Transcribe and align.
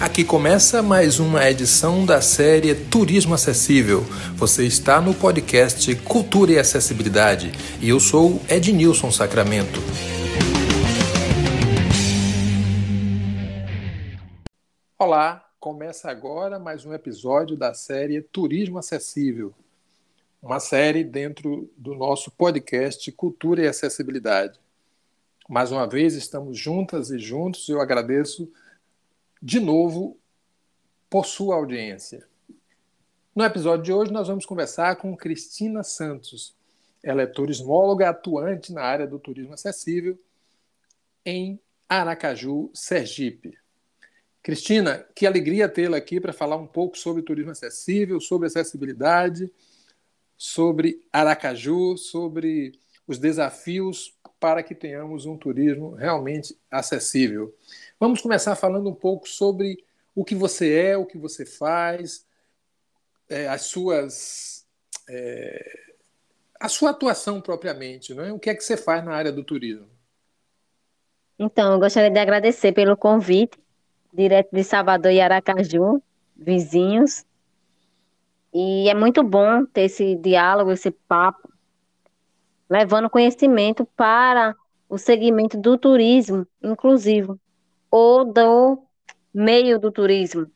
Aqui 0.00 0.24
começa 0.24 0.82
mais 0.82 1.20
uma 1.20 1.46
edição 1.46 2.06
da 2.06 2.22
série 2.22 2.74
Turismo 2.74 3.34
Acessível. 3.34 4.00
Você 4.34 4.64
está 4.64 4.98
no 4.98 5.12
podcast 5.12 5.94
Cultura 5.96 6.52
e 6.52 6.58
Acessibilidade 6.58 7.52
e 7.82 7.90
eu 7.90 8.00
sou 8.00 8.40
Ednilson 8.48 9.10
Sacramento. 9.10 9.78
Olá, 14.98 15.46
começa 15.60 16.10
agora 16.10 16.58
mais 16.58 16.86
um 16.86 16.94
episódio 16.94 17.54
da 17.54 17.74
série 17.74 18.22
Turismo 18.22 18.78
Acessível, 18.78 19.52
uma 20.42 20.60
série 20.60 21.04
dentro 21.04 21.70
do 21.76 21.94
nosso 21.94 22.30
podcast 22.30 23.12
Cultura 23.12 23.64
e 23.64 23.68
Acessibilidade. 23.68 24.58
Mais 25.46 25.70
uma 25.70 25.86
vez 25.86 26.14
estamos 26.14 26.58
juntas 26.58 27.10
e 27.10 27.18
juntos 27.18 27.68
eu 27.68 27.82
agradeço 27.82 28.50
de 29.40 29.58
novo 29.58 30.18
por 31.08 31.26
sua 31.26 31.56
audiência. 31.56 32.26
No 33.34 33.44
episódio 33.44 33.84
de 33.84 33.92
hoje 33.92 34.12
nós 34.12 34.28
vamos 34.28 34.44
conversar 34.44 34.96
com 34.96 35.16
Cristina 35.16 35.82
Santos. 35.82 36.54
Ela 37.02 37.22
é 37.22 37.26
turismóloga 37.26 38.10
atuante 38.10 38.72
na 38.72 38.82
área 38.82 39.06
do 39.06 39.18
turismo 39.18 39.54
acessível 39.54 40.18
em 41.24 41.60
Aracaju, 41.88 42.70
Sergipe. 42.74 43.58
Cristina, 44.42 45.06
que 45.14 45.26
alegria 45.26 45.68
tê-la 45.68 45.96
aqui 45.96 46.20
para 46.20 46.32
falar 46.32 46.56
um 46.56 46.66
pouco 46.66 46.96
sobre 46.96 47.22
turismo 47.22 47.50
acessível, 47.50 48.20
sobre 48.20 48.46
acessibilidade, 48.46 49.50
sobre 50.36 51.04
Aracaju, 51.12 51.96
sobre 51.96 52.78
os 53.10 53.18
desafios 53.18 54.16
para 54.38 54.62
que 54.62 54.72
tenhamos 54.72 55.26
um 55.26 55.36
turismo 55.36 55.94
realmente 55.94 56.56
acessível. 56.70 57.52
Vamos 57.98 58.20
começar 58.20 58.54
falando 58.54 58.88
um 58.88 58.94
pouco 58.94 59.28
sobre 59.28 59.84
o 60.14 60.24
que 60.24 60.36
você 60.36 60.72
é, 60.72 60.96
o 60.96 61.04
que 61.04 61.18
você 61.18 61.44
faz, 61.44 62.24
é, 63.28 63.48
as 63.48 63.62
suas. 63.62 64.64
É, 65.08 65.90
a 66.60 66.68
sua 66.68 66.90
atuação 66.90 67.40
propriamente, 67.40 68.14
não 68.14 68.22
é? 68.22 68.32
O 68.32 68.38
que 68.38 68.48
é 68.48 68.54
que 68.54 68.62
você 68.62 68.76
faz 68.76 69.04
na 69.04 69.12
área 69.12 69.32
do 69.32 69.42
turismo? 69.42 69.88
Então, 71.36 71.72
eu 71.72 71.80
gostaria 71.80 72.10
de 72.10 72.18
agradecer 72.18 72.70
pelo 72.70 72.96
convite 72.96 73.58
direto 74.12 74.50
de 74.52 74.62
Salvador 74.62 75.10
e 75.10 75.20
Aracaju, 75.20 76.00
vizinhos. 76.36 77.24
E 78.54 78.88
é 78.88 78.94
muito 78.94 79.24
bom 79.24 79.64
ter 79.66 79.82
esse 79.82 80.14
diálogo, 80.14 80.70
esse 80.70 80.90
papo, 80.90 81.49
levando 82.70 83.10
conhecimento 83.10 83.84
para 83.96 84.54
o 84.88 84.96
segmento 84.96 85.58
do 85.58 85.76
turismo 85.76 86.46
inclusivo 86.62 87.38
ou 87.90 88.24
do 88.24 88.80
meio 89.34 89.78
do 89.78 89.90
turismo, 89.90 90.48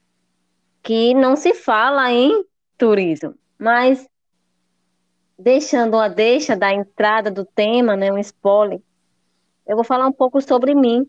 que 0.81 1.13
não 1.13 1.35
se 1.35 1.53
fala 1.53 2.13
em 2.13 2.45
turismo, 2.79 3.35
mas 3.59 4.09
deixando 5.37 5.99
a 5.99 6.07
deixa 6.07 6.57
da 6.57 6.73
entrada 6.73 7.31
do 7.31 7.45
tema, 7.45 7.97
né, 7.97 8.13
um 8.13 8.19
spoiler, 8.19 8.81
eu 9.67 9.75
vou 9.75 9.85
falar 9.85 10.07
um 10.07 10.13
pouco 10.13 10.41
sobre 10.41 10.75
mim, 10.75 11.05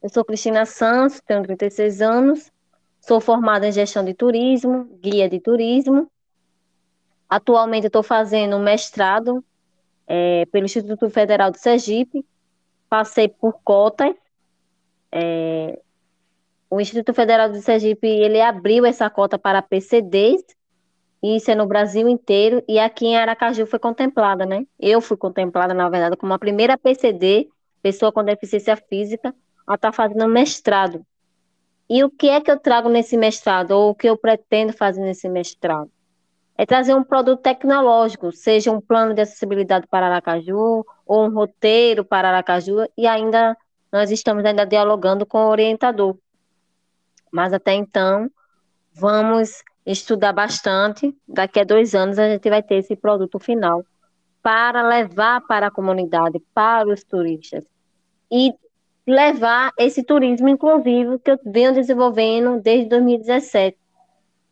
eu 0.00 0.08
sou 0.08 0.24
Cristina 0.24 0.64
Santos, 0.64 1.20
tenho 1.26 1.42
36 1.42 2.00
anos, 2.02 2.52
sou 3.00 3.20
formada 3.20 3.66
em 3.66 3.72
gestão 3.72 4.04
de 4.04 4.14
turismo, 4.14 4.84
guia 5.00 5.28
de 5.28 5.40
turismo. 5.40 6.10
Atualmente 7.28 7.86
estou 7.86 8.02
fazendo 8.02 8.56
um 8.56 8.62
mestrado 8.62 9.42
é, 10.06 10.46
pelo 10.46 10.64
Instituto 10.64 11.08
Federal 11.10 11.50
do 11.50 11.58
Sergipe. 11.58 12.24
Passei 12.88 13.28
por 13.28 13.60
cotas. 13.62 14.14
É, 15.10 15.78
o 16.74 16.80
Instituto 16.80 17.14
Federal 17.14 17.48
do 17.48 17.60
Sergipe 17.60 18.06
ele 18.06 18.40
abriu 18.40 18.84
essa 18.84 19.08
cota 19.08 19.38
para 19.38 19.62
PCDs, 19.62 20.42
isso 21.22 21.50
é 21.50 21.54
no 21.54 21.66
Brasil 21.66 22.08
inteiro, 22.08 22.62
e 22.68 22.78
aqui 22.78 23.06
em 23.06 23.16
Aracaju 23.16 23.64
foi 23.64 23.78
contemplada, 23.78 24.44
né? 24.44 24.66
Eu 24.78 25.00
fui 25.00 25.16
contemplada, 25.16 25.72
na 25.72 25.88
verdade, 25.88 26.16
como 26.16 26.34
a 26.34 26.38
primeira 26.38 26.76
PCD, 26.76 27.48
pessoa 27.80 28.12
com 28.12 28.24
deficiência 28.24 28.76
física, 28.76 29.34
ela 29.66 29.76
está 29.76 29.92
fazendo 29.92 30.26
mestrado. 30.28 31.06
E 31.88 32.02
o 32.02 32.10
que 32.10 32.28
é 32.28 32.40
que 32.40 32.50
eu 32.50 32.58
trago 32.58 32.88
nesse 32.88 33.16
mestrado, 33.16 33.70
ou 33.70 33.90
o 33.90 33.94
que 33.94 34.08
eu 34.08 34.16
pretendo 34.16 34.72
fazer 34.72 35.00
nesse 35.00 35.28
mestrado? 35.28 35.90
É 36.56 36.64
trazer 36.64 36.94
um 36.94 37.02
produto 37.02 37.40
tecnológico, 37.40 38.30
seja 38.30 38.70
um 38.70 38.80
plano 38.80 39.12
de 39.12 39.20
acessibilidade 39.20 39.86
para 39.88 40.06
Aracaju, 40.06 40.86
ou 41.04 41.24
um 41.24 41.30
roteiro 41.30 42.04
para 42.04 42.28
Aracaju, 42.28 42.86
e 42.96 43.06
ainda 43.06 43.56
nós 43.92 44.10
estamos 44.10 44.44
ainda 44.44 44.64
dialogando 44.64 45.26
com 45.26 45.38
o 45.38 45.48
orientador. 45.48 46.16
Mas 47.32 47.52
até 47.52 47.74
então, 47.74 48.30
vamos 48.92 49.62
estudar 49.84 50.32
bastante. 50.32 51.16
Daqui 51.26 51.60
a 51.60 51.64
dois 51.64 51.94
anos 51.94 52.18
a 52.18 52.28
gente 52.28 52.48
vai 52.48 52.62
ter 52.62 52.76
esse 52.76 52.94
produto 52.94 53.38
final 53.38 53.84
para 54.42 54.86
levar 54.86 55.40
para 55.42 55.68
a 55.68 55.70
comunidade, 55.70 56.40
para 56.54 56.88
os 56.88 57.02
turistas. 57.02 57.64
E 58.30 58.52
levar 59.06 59.72
esse 59.78 60.02
turismo 60.02 60.48
inclusivo 60.48 61.18
que 61.18 61.30
eu 61.30 61.38
venho 61.44 61.74
desenvolvendo 61.74 62.60
desde 62.60 62.88
2017, 62.88 63.76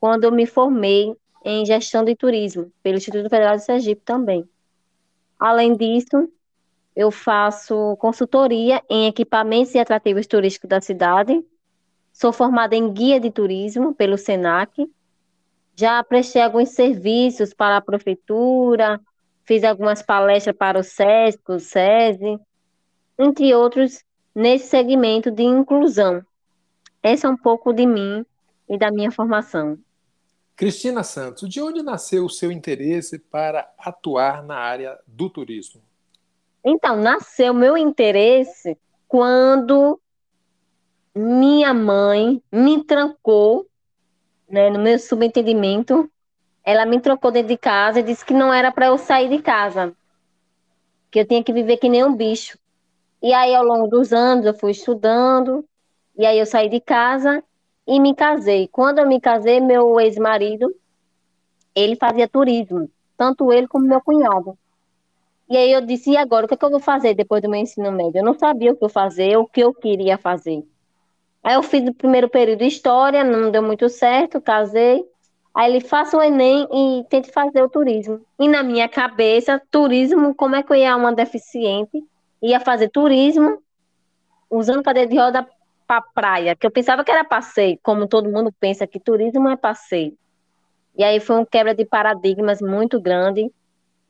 quando 0.01 0.25
eu 0.25 0.33
me 0.33 0.47
formei 0.47 1.15
em 1.45 1.65
gestão 1.65 2.05
de 2.05 2.15
turismo 2.15 2.73
pelo 2.83 2.97
Instituto 2.97 3.29
Federal 3.29 3.57
de 3.57 3.65
Sergipe 3.65 4.03
também. 4.05 4.49
Além 5.39 5.75
disso, 5.77 6.29
eu 6.95 7.11
faço 7.11 7.97
consultoria 7.97 8.83
em 8.89 9.07
equipamentos 9.07 9.75
e 9.75 9.79
atrativos 9.79 10.27
turísticos 10.27 10.69
da 10.69 10.81
cidade. 10.81 11.45
Sou 12.13 12.33
formada 12.33 12.77
em 12.77 12.93
guia 12.93 13.19
de 13.19 13.31
turismo 13.31 13.95
pelo 13.95 14.19
SENAC. 14.19 14.89
Já 15.75 16.05
prestei 16.05 16.43
alguns 16.43 16.71
serviços 16.71 17.55
para 17.55 17.79
a 17.79 17.81
prefeitura, 17.81 19.01
fiz 19.45 19.65
algumas 19.65 20.03
palestras 20.03 20.55
para 20.55 20.79
o 20.79 20.83
SESC, 20.83 21.41
o 21.49 21.59
SESI, 21.59 22.39
entre 23.19 23.55
outros 23.55 24.05
nesse 24.35 24.69
segmento 24.69 25.31
de 25.31 25.43
inclusão. 25.43 26.23
Esse 27.03 27.27
é 27.27 27.29
um 27.29 27.37
pouco 27.37 27.73
de 27.73 27.87
mim 27.87 28.25
e 28.69 28.79
da 28.79 28.91
minha 28.91 29.11
formação. 29.11 29.79
Cristina 30.57 31.03
Santos, 31.03 31.49
de 31.49 31.61
onde 31.61 31.83
nasceu 31.83 32.25
o 32.25 32.31
seu 32.31 32.53
interesse 32.53 33.19
para 33.19 33.71
atuar 33.79 34.43
na 34.43 34.57
área 34.57 34.99
do 35.07 35.29
turismo? 35.31 35.83
Então, 36.65 36.97
nasceu 36.97 37.53
meu 37.53 37.77
interesse 37.77 38.79
quando 39.09 40.01
minha 41.15 41.75
mãe 41.75 42.43
me 42.51 42.85
trancou, 42.85 43.67
né, 44.49 44.71
no 44.71 44.79
meu 44.79 44.99
subentendimento, 44.99 46.11
ela 46.65 46.87
me 46.87 47.01
trocou 47.01 47.31
dentro 47.31 47.49
de 47.49 47.59
casa 47.59 48.01
e 48.01 48.03
disse 48.03 48.25
que 48.25 48.33
não 48.33 48.53
era 48.53 48.71
para 48.71 48.87
eu 48.87 48.99
sair 48.99 49.29
de 49.29 49.43
casa, 49.43 49.93
que 51.11 51.19
eu 51.19 51.27
tinha 51.27 51.43
que 51.43 51.53
viver 51.53 51.79
que 51.79 51.89
nem 51.89 52.05
um 52.05 52.15
bicho. 52.15 52.59
E 53.21 53.33
aí, 53.33 53.55
ao 53.55 53.65
longo 53.65 53.89
dos 53.89 54.13
anos, 54.13 54.47
eu 54.47 54.55
fui 54.55 54.71
estudando, 54.71 55.65
e 56.17 56.25
aí 56.25 56.39
eu 56.39 56.47
saí 56.47 56.69
de 56.69 56.81
casa 56.81 57.43
e 57.87 58.01
me 58.01 58.15
casei. 58.15 58.69
Quando 58.69 58.99
eu 58.99 59.07
me 59.07 59.21
casei, 59.21 59.61
meu 59.61 60.01
ex-marido, 60.01 60.75
ele 61.75 61.97
fazia 61.97 62.29
turismo, 62.29 62.89
tanto 63.17 63.53
ele 63.53 63.67
como 63.67 63.87
meu 63.87 64.01
cunhado. 64.01 64.57
E 65.49 65.57
aí 65.57 65.73
eu 65.73 65.81
disse, 65.81 66.11
e 66.11 66.17
agora, 66.17 66.47
o 66.47 66.49
que, 66.49 66.55
é 66.55 66.57
que 66.57 66.65
eu 66.65 66.71
vou 66.71 66.81
fazer 66.81 67.15
depois 67.15 67.43
do 67.43 67.49
meu 67.49 67.61
ensino 67.61 67.93
médio? 67.93 68.19
Eu 68.19 68.25
não 68.25 68.35
sabia 68.35 68.73
o 68.73 68.77
que 68.77 68.85
eu 68.85 68.89
fazer, 68.89 69.37
o 69.37 69.47
que 69.47 69.61
eu 69.61 69.75
queria 69.75 70.17
fazer. 70.17 70.65
Aí 71.43 71.55
eu 71.55 71.63
fiz 71.63 71.87
o 71.89 71.95
primeiro 71.95 72.29
período 72.29 72.61
de 72.61 72.67
história, 72.67 73.25
não 73.25 73.51
deu 73.51 73.63
muito 73.63 73.89
certo, 73.89 74.41
casei. 74.41 75.05
Aí 75.55 75.71
ele 75.71 75.81
faça 75.81 76.17
o 76.17 76.23
Enem 76.23 76.67
e 76.73 77.05
tente 77.11 77.31
fazer 77.31 77.63
o 77.63 77.69
turismo. 77.69 78.21
E 78.39 78.49
na 78.49 78.63
minha 78.63 78.89
cabeça, 78.89 79.61
turismo, 79.71 80.35
como 80.35 80.57
é 80.57 80.63
que 80.63 80.73
eu 80.73 80.77
ia 80.77 80.97
uma 80.97 81.13
deficiente 81.13 82.03
ia 82.43 82.59
fazer 82.59 82.89
turismo 82.89 83.63
usando 84.51 84.83
cadeira 84.83 85.09
de 85.09 85.17
roda 85.17 85.49
para 85.87 86.01
praia, 86.01 86.57
que 86.57 86.67
eu 86.67 86.71
pensava 86.71 87.05
que 87.05 87.11
era 87.11 87.25
passeio, 87.25 87.79
como 87.83 88.07
todo 88.07 88.31
mundo 88.31 88.53
pensa 88.59 88.87
que 88.87 89.01
turismo 89.01 89.49
é 89.49 89.57
passeio. 89.57 90.17
E 90.97 91.03
aí 91.03 91.21
foi 91.21 91.37
um 91.37 91.45
quebra 91.45 91.75
de 91.75 91.85
paradigmas 91.85 92.61
muito 92.61 93.01
grande 93.01 93.51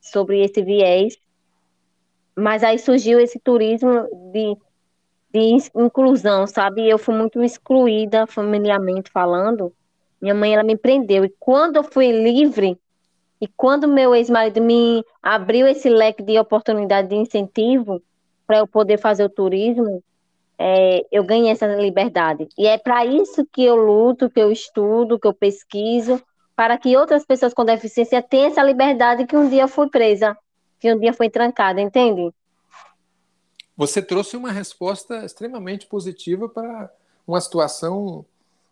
sobre 0.00 0.42
esse 0.42 0.62
viés. 0.62 1.16
Mas 2.36 2.62
aí 2.62 2.78
surgiu 2.78 3.20
esse 3.20 3.38
turismo 3.38 4.08
de, 4.32 4.56
de 5.32 5.70
inclusão, 5.76 6.46
sabe? 6.46 6.88
Eu 6.88 6.98
fui 6.98 7.14
muito 7.14 7.42
excluída 7.42 8.26
familiarmente 8.26 9.10
falando. 9.10 9.72
Minha 10.20 10.34
mãe 10.34 10.54
ela 10.54 10.62
me 10.62 10.76
prendeu 10.76 11.24
e 11.24 11.34
quando 11.38 11.76
eu 11.76 11.84
fui 11.84 12.10
livre 12.10 12.78
e 13.40 13.48
quando 13.48 13.88
meu 13.88 14.14
ex-marido 14.14 14.60
me 14.60 15.04
abriu 15.20 15.66
esse 15.66 15.88
leque 15.88 16.22
de 16.22 16.38
oportunidade 16.38 17.08
de 17.08 17.16
incentivo, 17.16 18.00
para 18.46 18.58
eu 18.58 18.66
poder 18.66 18.98
fazer 18.98 19.24
o 19.24 19.28
turismo, 19.28 20.02
é, 20.58 21.04
eu 21.10 21.24
ganhei 21.24 21.50
essa 21.50 21.66
liberdade. 21.66 22.48
E 22.56 22.66
é 22.66 22.78
para 22.78 23.04
isso 23.04 23.46
que 23.52 23.64
eu 23.64 23.76
luto, 23.76 24.30
que 24.30 24.40
eu 24.40 24.50
estudo, 24.50 25.18
que 25.18 25.26
eu 25.26 25.34
pesquiso, 25.34 26.22
para 26.54 26.78
que 26.78 26.96
outras 26.96 27.24
pessoas 27.24 27.54
com 27.54 27.64
deficiência 27.64 28.22
tenham 28.22 28.48
essa 28.48 28.62
liberdade 28.62 29.26
que 29.26 29.36
um 29.36 29.48
dia 29.48 29.66
fui 29.66 29.88
presa, 29.88 30.36
que 30.78 30.92
um 30.92 30.98
dia 30.98 31.12
foi 31.12 31.28
trancada, 31.30 31.80
entende? 31.80 32.32
Você 33.76 34.02
trouxe 34.02 34.36
uma 34.36 34.52
resposta 34.52 35.24
extremamente 35.24 35.86
positiva 35.86 36.48
para 36.48 36.90
uma 37.26 37.40
situação 37.40 38.24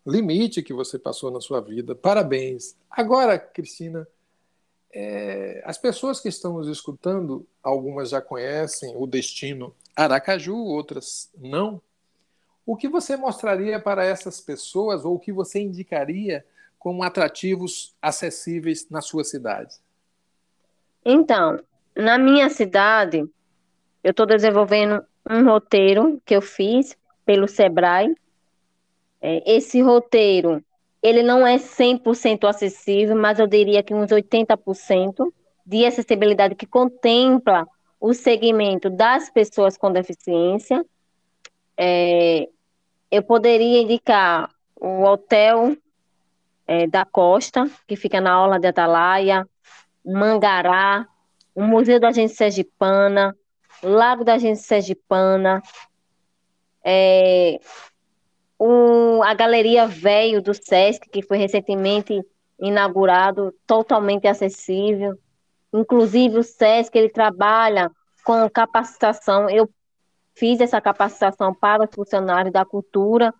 limite 0.05 0.63
que 0.63 0.73
você 0.73 0.97
passou 0.97 1.31
na 1.31 1.41
sua 1.41 1.59
vida. 1.59 1.95
Parabéns. 1.95 2.75
Agora, 2.89 3.37
Cristina, 3.37 4.07
é, 4.93 5.61
as 5.65 5.77
pessoas 5.77 6.19
que 6.19 6.29
estão 6.29 6.53
nos 6.53 6.67
escutando, 6.67 7.45
algumas 7.63 8.09
já 8.09 8.21
conhecem 8.21 8.93
o 8.95 9.07
destino 9.07 9.73
Aracaju, 9.95 10.55
outras 10.55 11.31
não. 11.37 11.81
O 12.65 12.75
que 12.75 12.87
você 12.87 13.17
mostraria 13.17 13.79
para 13.79 14.05
essas 14.05 14.39
pessoas 14.39 15.03
ou 15.03 15.15
o 15.15 15.19
que 15.19 15.31
você 15.31 15.59
indicaria 15.59 16.45
como 16.77 17.03
atrativos 17.03 17.95
acessíveis 18.01 18.89
na 18.89 19.01
sua 19.01 19.23
cidade? 19.23 19.75
Então, 21.03 21.59
na 21.95 22.17
minha 22.17 22.49
cidade, 22.49 23.23
eu 24.03 24.11
estou 24.11 24.25
desenvolvendo 24.25 25.03
um 25.29 25.43
roteiro 25.43 26.21
que 26.25 26.35
eu 26.35 26.41
fiz 26.41 26.97
pelo 27.25 27.47
Sebrae. 27.47 28.15
É, 29.21 29.55
esse 29.55 29.81
roteiro, 29.81 30.63
ele 31.01 31.21
não 31.21 31.45
é 31.45 31.57
100% 31.57 32.47
acessível, 32.47 33.15
mas 33.15 33.39
eu 33.39 33.47
diria 33.47 33.83
que 33.83 33.93
uns 33.93 34.09
80% 34.09 35.31
de 35.65 35.85
acessibilidade 35.85 36.55
que 36.55 36.65
contempla 36.65 37.67
o 38.01 38.15
segmento 38.15 38.89
das 38.89 39.29
pessoas 39.29 39.77
com 39.77 39.91
deficiência. 39.93 40.83
É, 41.77 42.49
eu 43.11 43.21
poderia 43.21 43.81
indicar 43.81 44.49
o 44.75 45.03
Hotel 45.03 45.77
é, 46.65 46.87
da 46.87 47.05
Costa, 47.05 47.69
que 47.87 47.95
fica 47.95 48.19
na 48.19 48.41
Orla 48.41 48.59
de 48.59 48.67
Atalaia, 48.67 49.47
Mangará, 50.03 51.07
o 51.53 51.61
Museu 51.61 51.99
da 51.99 52.07
Agência 52.07 52.37
Sergipana, 52.37 53.37
Lago 53.83 54.23
da 54.23 54.33
Agência 54.33 54.65
Sergipana, 54.65 55.61
é, 56.83 57.59
o, 58.57 59.21
a 59.23 59.33
Galeria 59.35 59.85
Velho 59.85 60.41
do 60.41 60.53
Sesc, 60.55 61.07
que 61.09 61.21
foi 61.21 61.37
recentemente 61.37 62.19
inaugurado, 62.59 63.53
totalmente 63.67 64.27
acessível. 64.27 65.17
Inclusive, 65.73 66.37
o 66.37 66.43
Sesc 66.43 66.97
ele 66.97 67.09
trabalha 67.09 67.91
com 68.23 68.49
capacitação. 68.49 69.49
Eu 69.49 69.69
fiz 70.35 70.59
essa 70.59 70.81
capacitação 70.81 71.53
para 71.53 71.83
os 71.83 71.95
funcionários 71.95 72.53
da 72.53 72.65
cultura 72.65 73.33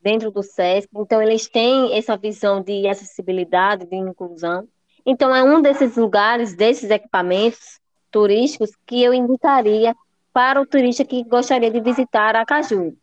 dentro 0.00 0.30
do 0.30 0.42
SESC. 0.42 0.88
Então, 0.94 1.20
eles 1.20 1.48
têm 1.48 1.96
essa 1.96 2.16
visão 2.16 2.62
de 2.62 2.86
acessibilidade, 2.86 3.86
de 3.86 3.96
inclusão. 3.96 4.68
Então, 5.04 5.34
é 5.34 5.42
um 5.42 5.60
desses 5.60 5.96
lugares, 5.96 6.54
desses 6.54 6.90
equipamentos 6.90 7.80
turísticos 8.10 8.70
que 8.86 9.02
eu 9.02 9.12
indicaria 9.12 9.94
para 10.32 10.60
o 10.60 10.66
turista 10.66 11.04
que 11.04 11.24
gostaria 11.24 11.70
de 11.70 11.80
visitar 11.80 12.36
Aracaju. 12.36 12.96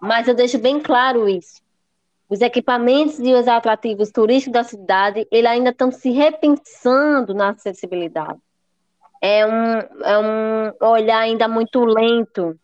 Mas 0.00 0.28
eu 0.28 0.34
deixo 0.34 0.58
bem 0.58 0.80
claro 0.80 1.28
isso. 1.28 1.60
Os 2.28 2.40
equipamentos 2.40 3.18
e 3.20 3.32
os 3.32 3.46
atrativos 3.46 4.10
turísticos 4.10 4.52
da 4.52 4.64
cidade, 4.64 5.26
eles 5.30 5.50
ainda 5.50 5.70
estão 5.70 5.92
se 5.92 6.10
repensando 6.10 7.32
na 7.34 7.50
acessibilidade. 7.50 8.38
É 9.20 9.46
um, 9.46 9.78
é 10.04 10.18
um 10.18 10.86
olhar 10.88 11.20
ainda 11.20 11.46
muito 11.48 11.84
lento, 11.84 12.58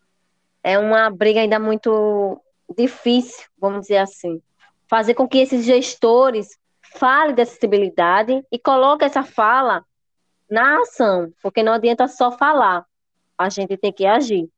é 0.61 0.77
uma 0.77 1.09
briga 1.09 1.39
ainda 1.39 1.59
muito 1.59 2.41
difícil, 2.75 3.45
vamos 3.57 3.81
dizer 3.81 3.97
assim. 3.97 4.41
Fazer 4.87 5.13
com 5.13 5.27
que 5.27 5.39
esses 5.39 5.65
gestores 5.65 6.57
fale 6.81 7.33
de 7.33 7.41
acessibilidade 7.41 8.43
e 8.51 8.59
coloque 8.59 9.05
essa 9.05 9.23
fala 9.23 9.83
na 10.49 10.81
ação, 10.81 11.31
porque 11.41 11.63
não 11.63 11.73
adianta 11.73 12.07
só 12.07 12.31
falar, 12.31 12.85
a 13.37 13.49
gente 13.49 13.75
tem 13.77 13.91
que 13.91 14.05
agir. 14.05 14.49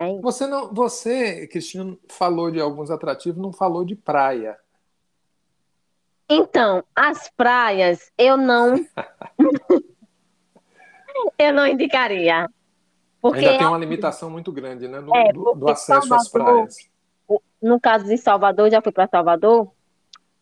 É 0.00 0.18
você 0.18 0.46
não, 0.46 0.72
você, 0.72 1.46
Cristina, 1.46 1.94
falou 2.08 2.50
de 2.50 2.58
alguns 2.58 2.90
atrativos, 2.90 3.40
não 3.40 3.52
falou 3.52 3.84
de 3.84 3.94
praia. 3.94 4.58
Então, 6.26 6.82
as 6.96 7.28
praias 7.28 8.10
eu 8.16 8.38
não 8.38 8.76
eu 11.38 11.52
não 11.52 11.66
indicaria. 11.66 12.48
Porque 13.20 13.40
Ainda 13.40 13.58
tem 13.58 13.66
uma 13.66 13.76
limitação 13.76 14.30
muito 14.30 14.50
grande, 14.50 14.88
né, 14.88 15.00
no, 15.00 15.14
é, 15.14 15.30
do, 15.34 15.54
do, 15.54 15.68
acesso 15.68 16.08
Salvador, 16.08 16.16
às 16.16 16.28
praias. 16.28 16.76
No 17.60 17.78
caso 17.78 18.06
de 18.06 18.16
Salvador, 18.16 18.70
já 18.70 18.80
fui 18.80 18.92
para 18.92 19.06
Salvador, 19.06 19.70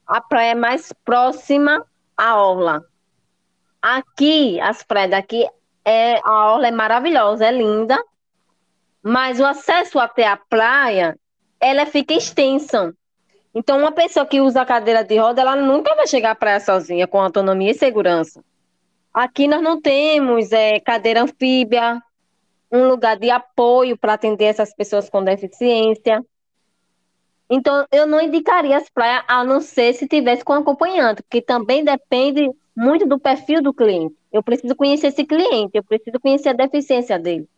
a 0.06 0.20
praia 0.20 0.52
é 0.52 0.54
mais 0.54 0.92
próxima 1.04 1.84
à 2.16 2.40
orla. 2.40 2.86
Aqui, 3.82 4.60
as 4.60 4.84
praias 4.84 5.10
daqui, 5.10 5.44
é, 5.84 6.20
a 6.22 6.52
orla 6.52 6.68
é 6.68 6.70
maravilhosa, 6.70 7.44
é 7.44 7.50
linda, 7.50 8.00
mas 9.08 9.40
o 9.40 9.44
acesso 9.46 9.98
até 9.98 10.26
a 10.26 10.36
praia, 10.36 11.18
ela 11.58 11.86
fica 11.86 12.12
extensa. 12.12 12.94
Então, 13.54 13.78
uma 13.78 13.90
pessoa 13.90 14.26
que 14.26 14.38
usa 14.38 14.66
cadeira 14.66 15.02
de 15.02 15.16
roda, 15.16 15.40
ela 15.40 15.56
nunca 15.56 15.94
vai 15.94 16.06
chegar 16.06 16.32
à 16.32 16.34
praia 16.34 16.60
sozinha, 16.60 17.06
com 17.06 17.18
autonomia 17.18 17.70
e 17.70 17.74
segurança. 17.74 18.44
Aqui 19.12 19.48
nós 19.48 19.62
não 19.62 19.80
temos 19.80 20.52
é, 20.52 20.78
cadeira 20.78 21.22
anfíbia, 21.22 22.02
um 22.70 22.86
lugar 22.86 23.16
de 23.16 23.30
apoio 23.30 23.96
para 23.96 24.12
atender 24.12 24.44
essas 24.44 24.74
pessoas 24.74 25.08
com 25.08 25.24
deficiência. 25.24 26.22
Então, 27.48 27.86
eu 27.90 28.06
não 28.06 28.20
indicaria 28.20 28.76
as 28.76 28.90
praias 28.90 29.24
a 29.26 29.42
não 29.42 29.62
ser 29.62 29.94
se 29.94 30.06
tivesse 30.06 30.44
com 30.44 30.52
acompanhante, 30.52 31.22
porque 31.22 31.40
também 31.40 31.82
depende 31.82 32.50
muito 32.76 33.06
do 33.06 33.18
perfil 33.18 33.62
do 33.62 33.72
cliente. 33.72 34.14
Eu 34.30 34.42
preciso 34.42 34.76
conhecer 34.76 35.06
esse 35.06 35.24
cliente, 35.24 35.78
eu 35.78 35.82
preciso 35.82 36.20
conhecer 36.20 36.50
a 36.50 36.52
deficiência 36.52 37.18
dele, 37.18 37.48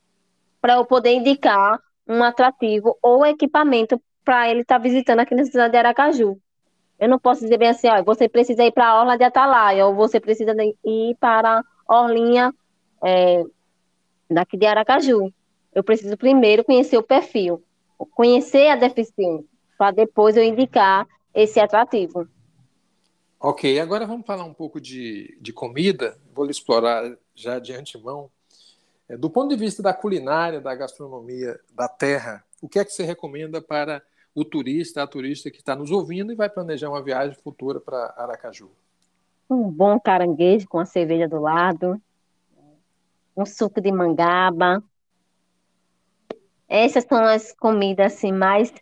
para 0.60 0.74
eu 0.74 0.84
poder 0.84 1.12
indicar 1.12 1.80
um 2.06 2.22
atrativo 2.22 2.98
ou 3.02 3.24
equipamento 3.24 4.00
para 4.24 4.50
ele 4.50 4.60
estar 4.60 4.76
tá 4.76 4.82
visitando 4.82 5.20
aqui 5.20 5.34
na 5.34 5.44
cidade 5.44 5.72
de 5.72 5.78
Aracaju. 5.78 6.38
Eu 6.98 7.08
não 7.08 7.18
posso 7.18 7.40
dizer 7.40 7.56
bem 7.56 7.68
assim, 7.68 7.88
ó, 7.88 8.02
você 8.02 8.28
precisa 8.28 8.62
ir 8.64 8.72
para 8.72 8.88
a 8.88 9.00
Orla 9.00 9.16
de 9.16 9.24
Atalaia, 9.24 9.86
ou 9.86 9.94
você 9.94 10.20
precisa 10.20 10.54
ir 10.84 11.16
para 11.18 11.62
a 11.88 12.02
Orlinha 12.02 12.52
é, 13.02 13.42
daqui 14.30 14.56
de 14.56 14.66
Aracaju. 14.66 15.32
Eu 15.74 15.82
preciso 15.82 16.16
primeiro 16.16 16.64
conhecer 16.64 16.98
o 16.98 17.02
perfil, 17.02 17.62
conhecer 18.14 18.68
a 18.68 18.76
deficiência 18.76 19.50
para 19.80 19.92
depois 19.92 20.36
eu 20.36 20.44
indicar 20.44 21.08
esse 21.32 21.58
atrativo. 21.58 22.28
Ok, 23.40 23.80
agora 23.80 24.06
vamos 24.06 24.26
falar 24.26 24.44
um 24.44 24.52
pouco 24.52 24.78
de, 24.78 25.38
de 25.40 25.54
comida. 25.54 26.20
Vou 26.34 26.50
explorar 26.50 27.16
já 27.34 27.58
de 27.58 27.72
antemão. 27.72 28.30
É, 29.10 29.16
do 29.16 29.28
ponto 29.28 29.48
de 29.48 29.56
vista 29.56 29.82
da 29.82 29.92
culinária, 29.92 30.60
da 30.60 30.72
gastronomia 30.72 31.58
da 31.74 31.88
terra, 31.88 32.44
o 32.62 32.68
que 32.68 32.78
é 32.78 32.84
que 32.84 32.92
você 32.92 33.02
recomenda 33.02 33.60
para 33.60 34.00
o 34.32 34.44
turista, 34.44 35.02
a 35.02 35.06
turista 35.06 35.50
que 35.50 35.58
está 35.58 35.74
nos 35.74 35.90
ouvindo 35.90 36.30
e 36.32 36.36
vai 36.36 36.48
planejar 36.48 36.88
uma 36.88 37.02
viagem 37.02 37.34
futura 37.34 37.80
para 37.80 38.14
Aracaju? 38.16 38.70
Um 39.50 39.68
bom 39.68 39.98
caranguejo 39.98 40.68
com 40.68 40.78
a 40.78 40.84
cerveja 40.84 41.26
do 41.26 41.40
lado, 41.40 42.00
um 43.36 43.44
suco 43.44 43.80
de 43.80 43.90
mangaba. 43.90 44.80
Essas 46.68 47.02
são 47.02 47.18
as 47.24 47.52
comidas 47.52 48.14
assim 48.14 48.30
mais 48.30 48.72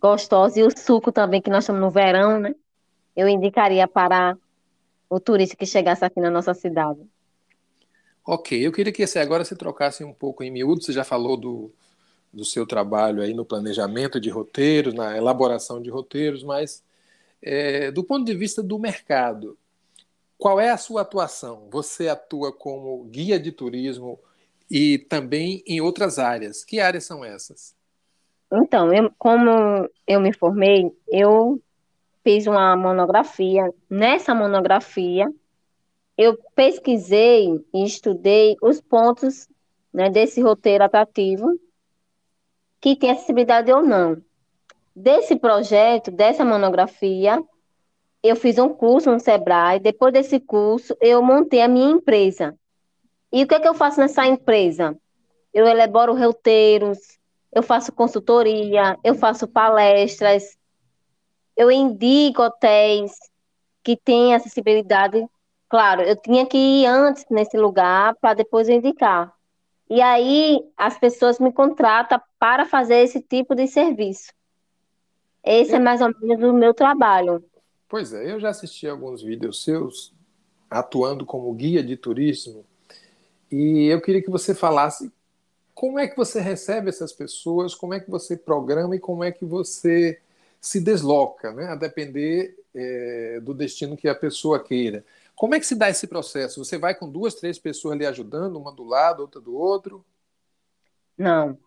gostosa. 0.00 0.60
E 0.60 0.62
o 0.62 0.70
suco 0.74 1.12
também, 1.12 1.42
que 1.42 1.50
nós 1.50 1.64
estamos 1.64 1.82
no 1.82 1.90
verão, 1.90 2.40
né? 2.40 2.54
Eu 3.14 3.28
indicaria 3.28 3.86
para 3.86 4.34
o 5.10 5.20
turista 5.20 5.54
que 5.54 5.66
chegasse 5.66 6.02
aqui 6.02 6.20
na 6.20 6.30
nossa 6.30 6.54
cidade. 6.54 7.06
Ok, 8.24 8.64
eu 8.64 8.70
queria 8.70 8.92
que 8.92 9.06
você 9.06 9.18
agora 9.18 9.44
se 9.44 9.56
trocasse 9.56 10.04
um 10.04 10.12
pouco 10.12 10.44
em 10.44 10.50
miúdo. 10.50 10.82
Você 10.82 10.92
já 10.92 11.04
falou 11.04 11.36
do, 11.36 11.72
do 12.32 12.44
seu 12.44 12.66
trabalho 12.66 13.22
aí 13.22 13.34
no 13.34 13.44
planejamento 13.44 14.20
de 14.20 14.30
roteiros, 14.30 14.94
na 14.94 15.16
elaboração 15.16 15.82
de 15.82 15.90
roteiros, 15.90 16.44
mas 16.44 16.84
é, 17.42 17.90
do 17.90 18.04
ponto 18.04 18.24
de 18.24 18.34
vista 18.34 18.62
do 18.62 18.78
mercado, 18.78 19.58
qual 20.38 20.60
é 20.60 20.70
a 20.70 20.76
sua 20.76 21.02
atuação? 21.02 21.68
Você 21.70 22.08
atua 22.08 22.52
como 22.52 23.04
guia 23.04 23.38
de 23.38 23.52
turismo 23.52 24.18
e 24.70 24.98
também 24.98 25.62
em 25.66 25.80
outras 25.80 26.18
áreas. 26.18 26.64
Que 26.64 26.80
áreas 26.80 27.04
são 27.04 27.24
essas? 27.24 27.74
Então, 28.52 28.92
eu, 28.92 29.10
como 29.18 29.88
eu 30.06 30.20
me 30.20 30.32
formei, 30.32 30.90
eu 31.08 31.60
fiz 32.22 32.46
uma 32.46 32.76
monografia. 32.76 33.72
Nessa 33.88 34.34
monografia, 34.34 35.32
eu 36.22 36.38
pesquisei 36.54 37.48
e 37.74 37.84
estudei 37.84 38.56
os 38.62 38.80
pontos 38.80 39.48
né, 39.92 40.08
desse 40.08 40.40
roteiro 40.40 40.84
atrativo 40.84 41.58
que 42.80 42.96
tem 42.96 43.10
acessibilidade 43.10 43.72
ou 43.72 43.82
não. 43.82 44.22
Desse 44.94 45.36
projeto, 45.36 46.10
dessa 46.10 46.44
monografia, 46.44 47.42
eu 48.22 48.36
fiz 48.36 48.58
um 48.58 48.68
curso 48.68 49.10
no 49.10 49.18
Sebrae. 49.18 49.80
Depois 49.80 50.12
desse 50.12 50.38
curso, 50.38 50.96
eu 51.00 51.22
montei 51.22 51.62
a 51.62 51.68
minha 51.68 51.90
empresa. 51.90 52.56
E 53.32 53.42
o 53.42 53.46
que, 53.46 53.54
é 53.54 53.60
que 53.60 53.68
eu 53.68 53.74
faço 53.74 54.00
nessa 54.00 54.26
empresa? 54.26 54.96
Eu 55.52 55.66
elaboro 55.66 56.14
roteiros, 56.14 56.98
eu 57.52 57.62
faço 57.62 57.92
consultoria, 57.92 58.98
eu 59.02 59.14
faço 59.14 59.48
palestras, 59.48 60.56
eu 61.56 61.70
indico 61.70 62.42
hotéis 62.42 63.12
que 63.82 63.96
têm 63.96 64.34
acessibilidade. 64.34 65.26
Claro, 65.72 66.02
eu 66.02 66.14
tinha 66.14 66.44
que 66.44 66.58
ir 66.58 66.84
antes 66.84 67.24
nesse 67.30 67.56
lugar 67.56 68.14
para 68.16 68.34
depois 68.34 68.68
eu 68.68 68.74
indicar. 68.74 69.32
E 69.88 70.02
aí 70.02 70.60
as 70.76 70.98
pessoas 70.98 71.38
me 71.38 71.50
contratam 71.50 72.20
para 72.38 72.66
fazer 72.66 72.96
esse 72.96 73.22
tipo 73.22 73.54
de 73.54 73.66
serviço. 73.66 74.34
Esse 75.42 75.74
é 75.74 75.78
mais 75.78 76.02
ou 76.02 76.14
menos 76.20 76.44
o 76.44 76.52
meu 76.52 76.74
trabalho. 76.74 77.42
Pois 77.88 78.12
é, 78.12 78.30
eu 78.30 78.38
já 78.38 78.50
assisti 78.50 78.86
alguns 78.86 79.22
vídeos 79.22 79.64
seus 79.64 80.12
atuando 80.68 81.24
como 81.24 81.50
guia 81.54 81.82
de 81.82 81.96
turismo 81.96 82.66
e 83.50 83.86
eu 83.86 84.02
queria 84.02 84.20
que 84.20 84.30
você 84.30 84.54
falasse 84.54 85.10
como 85.72 85.98
é 85.98 86.06
que 86.06 86.18
você 86.18 86.38
recebe 86.38 86.90
essas 86.90 87.14
pessoas, 87.14 87.74
como 87.74 87.94
é 87.94 88.00
que 88.00 88.10
você 88.10 88.36
programa 88.36 88.94
e 88.94 89.00
como 89.00 89.24
é 89.24 89.32
que 89.32 89.46
você 89.46 90.20
se 90.60 90.80
desloca, 90.80 91.50
né? 91.50 91.68
a 91.68 91.74
depender 91.74 92.58
é, 92.74 93.40
do 93.40 93.54
destino 93.54 93.96
que 93.96 94.06
a 94.06 94.14
pessoa 94.14 94.62
queira. 94.62 95.02
Como 95.42 95.56
é 95.56 95.58
que 95.58 95.66
se 95.66 95.74
dá 95.74 95.90
esse 95.90 96.06
processo? 96.06 96.64
Você 96.64 96.78
vai 96.78 96.94
com 96.94 97.10
duas, 97.10 97.34
três 97.34 97.58
pessoas 97.58 97.94
ali 97.94 98.06
ajudando, 98.06 98.54
uma 98.54 98.72
do 98.72 98.84
lado, 98.84 99.22
outra 99.22 99.40
do 99.40 99.56
outro? 99.56 100.04
Não. 101.18 101.58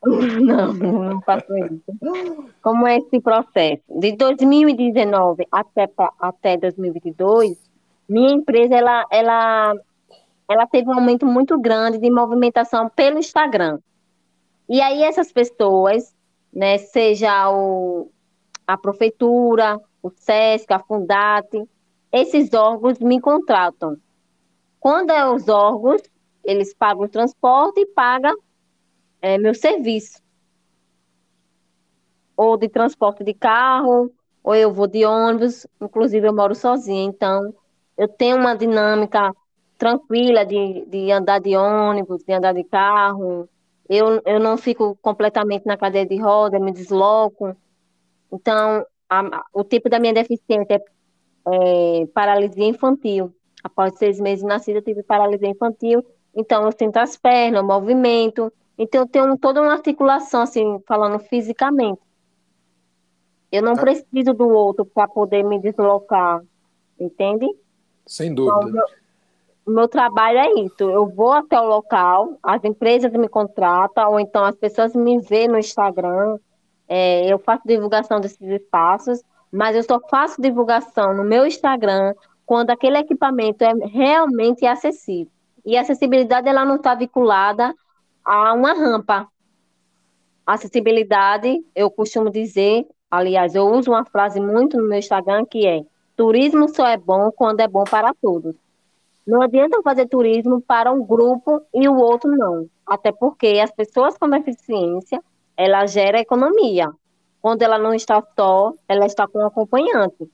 não, 0.02 0.72
não 0.72 1.20
faço 1.20 1.54
isso. 1.58 2.48
Como 2.62 2.86
é 2.86 2.96
esse 2.96 3.20
processo? 3.20 3.82
De 3.86 4.16
2019 4.16 5.46
até, 5.52 5.90
até 6.18 6.56
2022, 6.56 7.58
minha 8.08 8.32
empresa 8.32 8.74
ela, 8.74 9.06
ela, 9.10 9.74
ela 10.48 10.66
teve 10.66 10.88
um 10.88 10.94
aumento 10.94 11.26
muito 11.26 11.60
grande 11.60 11.98
de 11.98 12.10
movimentação 12.10 12.88
pelo 12.88 13.18
Instagram. 13.18 13.78
E 14.66 14.80
aí 14.80 15.02
essas 15.02 15.30
pessoas, 15.30 16.14
né, 16.50 16.78
seja 16.78 17.50
o, 17.50 18.10
a 18.66 18.78
prefeitura, 18.78 19.78
o 20.02 20.08
SESC, 20.08 20.72
a 20.72 20.78
Fundate, 20.78 21.68
esses 22.12 22.52
órgãos 22.52 22.98
me 22.98 23.20
contratam. 23.20 23.96
Quando 24.78 25.10
é 25.10 25.28
os 25.30 25.48
órgãos, 25.48 26.02
eles 26.42 26.74
pagam 26.74 27.04
o 27.04 27.08
transporte 27.08 27.80
e 27.80 27.86
pagam 27.86 28.36
é, 29.20 29.38
meu 29.38 29.54
serviço. 29.54 30.20
Ou 32.36 32.56
de 32.56 32.68
transporte 32.68 33.22
de 33.22 33.34
carro, 33.34 34.10
ou 34.42 34.54
eu 34.54 34.72
vou 34.72 34.86
de 34.86 35.04
ônibus, 35.04 35.66
inclusive 35.80 36.26
eu 36.26 36.34
moro 36.34 36.54
sozinha, 36.54 37.04
então 37.04 37.54
eu 37.96 38.08
tenho 38.08 38.38
uma 38.38 38.56
dinâmica 38.56 39.34
tranquila 39.76 40.44
de, 40.44 40.84
de 40.86 41.12
andar 41.12 41.38
de 41.40 41.56
ônibus, 41.56 42.24
de 42.24 42.32
andar 42.32 42.54
de 42.54 42.64
carro. 42.64 43.48
Eu, 43.88 44.22
eu 44.24 44.40
não 44.40 44.56
fico 44.56 44.96
completamente 45.02 45.66
na 45.66 45.76
cadeira 45.76 46.08
de 46.08 46.16
roda, 46.16 46.58
me 46.58 46.72
desloco. 46.72 47.54
Então, 48.32 48.86
a, 49.08 49.44
o 49.52 49.64
tipo 49.64 49.88
da 49.88 49.98
minha 49.98 50.14
deficiência 50.14 50.74
é 50.74 50.84
é, 51.46 52.06
paralisia 52.12 52.64
infantil. 52.64 53.32
Após 53.62 53.96
seis 53.98 54.18
meses 54.18 54.40
de 54.40 54.48
nascida, 54.48 54.78
eu 54.78 54.82
tive 54.82 55.02
paralisia 55.02 55.48
infantil. 55.48 56.04
Então, 56.34 56.64
eu 56.64 56.72
sinto 56.72 56.96
as 56.96 57.16
pernas, 57.16 57.62
o 57.62 57.66
movimento. 57.66 58.52
Então, 58.78 59.02
eu 59.02 59.08
tenho 59.08 59.36
toda 59.36 59.60
uma 59.60 59.72
articulação, 59.72 60.42
assim, 60.42 60.80
falando 60.86 61.18
fisicamente. 61.18 62.00
Eu 63.52 63.62
não 63.62 63.74
tá. 63.74 63.82
preciso 63.82 64.32
do 64.32 64.48
outro 64.48 64.84
para 64.84 65.08
poder 65.08 65.42
me 65.42 65.58
deslocar, 65.58 66.40
entende? 66.98 67.46
Sem 68.06 68.32
dúvida. 68.32 68.60
Então, 68.60 68.72
meu, 68.72 68.84
o 69.66 69.70
meu 69.70 69.88
trabalho 69.88 70.38
é 70.38 70.52
isso. 70.60 70.82
Eu 70.82 71.08
vou 71.08 71.32
até 71.32 71.60
o 71.60 71.66
local, 71.66 72.38
as 72.42 72.62
empresas 72.64 73.12
me 73.12 73.28
contratam, 73.28 74.12
ou 74.12 74.20
então 74.20 74.44
as 74.44 74.54
pessoas 74.54 74.94
me 74.94 75.18
veem 75.20 75.48
no 75.48 75.58
Instagram. 75.58 76.38
É, 76.88 77.32
eu 77.32 77.38
faço 77.38 77.62
divulgação 77.66 78.20
desses 78.20 78.40
espaços 78.40 79.22
mas 79.52 79.74
eu 79.74 79.82
só 79.82 80.00
faço 80.08 80.40
divulgação 80.40 81.14
no 81.14 81.24
meu 81.24 81.46
Instagram 81.46 82.14
quando 82.46 82.70
aquele 82.70 82.98
equipamento 82.98 83.64
é 83.64 83.72
realmente 83.86 84.66
acessível. 84.66 85.32
E 85.64 85.76
a 85.76 85.82
acessibilidade 85.82 86.48
ela 86.48 86.64
não 86.64 86.76
está 86.76 86.94
vinculada 86.94 87.74
a 88.24 88.52
uma 88.52 88.72
rampa. 88.72 89.28
A 90.46 90.54
acessibilidade, 90.54 91.64
eu 91.74 91.90
costumo 91.90 92.30
dizer, 92.30 92.86
aliás, 93.10 93.54
eu 93.54 93.66
uso 93.66 93.90
uma 93.90 94.04
frase 94.04 94.40
muito 94.40 94.76
no 94.76 94.88
meu 94.88 94.98
Instagram 94.98 95.44
que 95.44 95.66
é: 95.66 95.84
turismo 96.16 96.68
só 96.68 96.86
é 96.86 96.96
bom 96.96 97.30
quando 97.30 97.60
é 97.60 97.68
bom 97.68 97.84
para 97.84 98.14
todos. 98.14 98.56
Não 99.26 99.42
adianta 99.42 99.76
eu 99.76 99.82
fazer 99.82 100.06
turismo 100.08 100.60
para 100.60 100.90
um 100.90 101.04
grupo 101.04 101.60
e 101.74 101.88
o 101.88 101.96
outro 101.96 102.30
não. 102.30 102.66
Até 102.86 103.12
porque 103.12 103.60
as 103.62 103.70
pessoas 103.70 104.16
com 104.18 104.28
deficiência, 104.28 105.22
ela 105.56 105.86
gera 105.86 106.18
economia. 106.18 106.90
Quando 107.40 107.62
ela 107.62 107.78
não 107.78 107.94
está 107.94 108.22
só, 108.38 108.74
ela 108.86 109.06
está 109.06 109.26
com 109.26 109.38
um 109.38 109.46
acompanhante. 109.46 110.30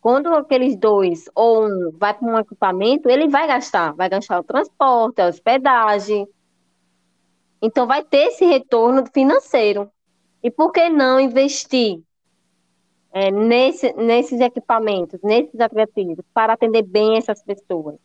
Quando 0.00 0.32
aqueles 0.34 0.76
dois 0.76 1.28
ou 1.34 1.66
um 1.66 1.90
vai 1.98 2.14
para 2.14 2.28
um 2.28 2.38
equipamento, 2.38 3.10
ele 3.10 3.28
vai 3.28 3.46
gastar, 3.46 3.92
vai 3.92 4.08
gastar 4.08 4.38
o 4.38 4.44
transporte, 4.44 5.20
a 5.20 5.26
hospedagem. 5.26 6.28
Então 7.60 7.86
vai 7.86 8.04
ter 8.04 8.28
esse 8.28 8.44
retorno 8.44 9.04
financeiro. 9.12 9.90
E 10.42 10.50
por 10.50 10.70
que 10.70 10.88
não 10.88 11.18
investir 11.18 12.00
é, 13.12 13.32
nesse, 13.32 13.92
nesses 13.94 14.40
equipamentos, 14.40 15.20
nesses 15.22 15.58
aplicativos, 15.58 16.24
para 16.32 16.52
atender 16.52 16.82
bem 16.82 17.16
essas 17.16 17.42
pessoas? 17.42 17.96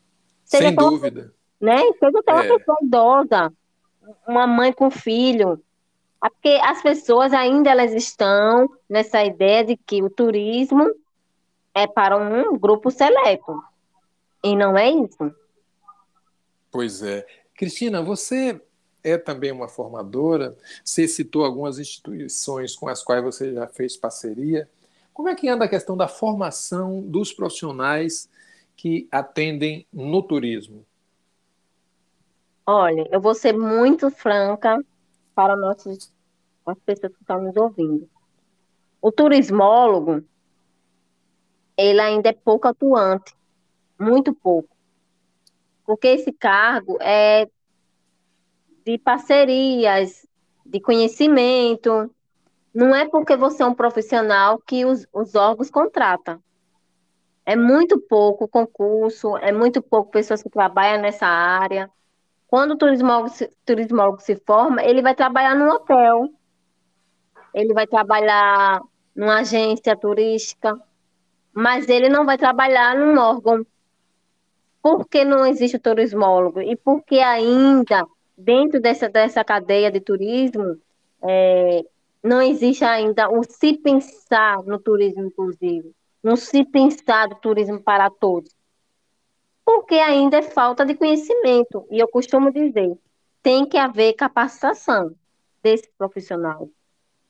Seja 0.43 0.69
Sem 0.69 0.75
dúvida. 0.75 1.31
Né? 1.59 1.77
Seja 1.99 2.17
até 2.17 2.33
uma 2.33 2.45
é. 2.45 2.57
pessoa 2.57 2.77
idosa, 2.81 3.53
uma 4.27 4.47
mãe 4.47 4.73
com 4.73 4.89
filho, 4.89 5.61
porque 6.21 6.59
as 6.61 6.83
pessoas 6.83 7.33
ainda 7.33 7.71
elas 7.71 7.93
estão 7.93 8.69
nessa 8.87 9.23
ideia 9.25 9.65
de 9.65 9.75
que 9.75 10.03
o 10.03 10.09
turismo 10.09 10.87
é 11.73 11.87
para 11.87 12.15
um 12.15 12.55
grupo 12.59 12.91
seleto. 12.91 13.59
E 14.43 14.55
não 14.55 14.77
é 14.77 14.91
isso. 14.91 15.35
Pois 16.71 17.01
é. 17.01 17.25
Cristina, 17.55 18.03
você 18.03 18.61
é 19.03 19.17
também 19.17 19.51
uma 19.51 19.67
formadora. 19.67 20.55
Você 20.85 21.07
citou 21.07 21.43
algumas 21.43 21.79
instituições 21.79 22.75
com 22.75 22.87
as 22.87 23.03
quais 23.03 23.23
você 23.23 23.53
já 23.55 23.65
fez 23.65 23.97
parceria. 23.97 24.69
Como 25.11 25.27
é 25.27 25.33
que 25.33 25.49
anda 25.49 25.65
a 25.65 25.69
questão 25.69 25.97
da 25.97 26.07
formação 26.07 27.01
dos 27.01 27.33
profissionais 27.33 28.29
que 28.77 29.07
atendem 29.11 29.87
no 29.91 30.21
turismo? 30.21 30.85
Olha, 32.63 33.07
eu 33.11 33.19
vou 33.19 33.33
ser 33.33 33.57
muito 33.57 34.11
franca 34.11 34.79
para 35.33 35.55
nossos, 35.55 36.11
as 36.65 36.79
pessoas 36.79 37.13
que 37.13 37.21
estão 37.21 37.41
nos 37.41 37.55
ouvindo. 37.55 38.09
O 39.01 39.11
turismólogo, 39.11 40.23
ele 41.77 41.99
ainda 41.99 42.29
é 42.29 42.33
pouco 42.33 42.67
atuante, 42.67 43.33
muito 43.99 44.33
pouco. 44.33 44.69
Porque 45.85 46.07
esse 46.07 46.31
cargo 46.31 46.97
é 47.01 47.47
de 48.85 48.97
parcerias, 48.97 50.25
de 50.65 50.79
conhecimento. 50.79 52.13
Não 52.73 52.95
é 52.95 53.07
porque 53.07 53.35
você 53.35 53.63
é 53.63 53.65
um 53.65 53.73
profissional 53.73 54.59
que 54.59 54.85
os, 54.85 55.05
os 55.11 55.35
órgãos 55.35 55.69
contratam. 55.69 56.41
É 57.45 57.55
muito 57.55 57.99
pouco 57.99 58.47
concurso, 58.47 59.35
é 59.37 59.51
muito 59.51 59.81
pouco 59.81 60.11
pessoas 60.11 60.43
que 60.43 60.49
trabalham 60.49 61.01
nessa 61.01 61.25
área. 61.25 61.89
Quando 62.51 62.71
o 62.71 62.77
turismólogo 62.77 63.29
se, 63.29 63.49
turismólogo 63.65 64.19
se 64.19 64.35
forma, 64.35 64.83
ele 64.83 65.01
vai 65.01 65.15
trabalhar 65.15 65.55
num 65.55 65.69
hotel, 65.69 66.27
ele 67.53 67.73
vai 67.73 67.87
trabalhar 67.87 68.81
numa 69.15 69.39
agência 69.39 69.95
turística, 69.95 70.77
mas 71.53 71.87
ele 71.87 72.09
não 72.09 72.25
vai 72.25 72.37
trabalhar 72.37 72.93
num 72.93 73.17
órgão. 73.17 73.65
Por 74.81 75.07
que 75.07 75.23
não 75.23 75.45
existe 75.45 75.77
o 75.77 75.79
turismólogo? 75.79 76.59
E 76.59 76.75
por 76.75 77.01
que 77.05 77.21
ainda, 77.21 78.05
dentro 78.37 78.81
dessa, 78.81 79.07
dessa 79.07 79.45
cadeia 79.45 79.89
de 79.89 80.01
turismo, 80.01 80.77
é, 81.23 81.85
não 82.21 82.41
existe 82.41 82.83
ainda 82.83 83.29
o 83.31 83.45
se 83.45 83.77
pensar 83.77 84.61
no 84.63 84.77
turismo 84.77 85.23
inclusive, 85.23 85.95
não 86.21 86.35
se 86.35 86.65
pensar 86.65 87.29
do 87.29 87.35
turismo 87.35 87.81
para 87.81 88.09
todos 88.09 88.51
porque 89.65 89.95
ainda 89.95 90.37
é 90.37 90.41
falta 90.41 90.85
de 90.85 90.95
conhecimento. 90.95 91.85
E 91.89 91.99
eu 91.99 92.07
costumo 92.07 92.51
dizer, 92.51 92.97
tem 93.41 93.65
que 93.65 93.77
haver 93.77 94.13
capacitação 94.13 95.15
desses 95.63 95.89
profissionais, 95.97 96.67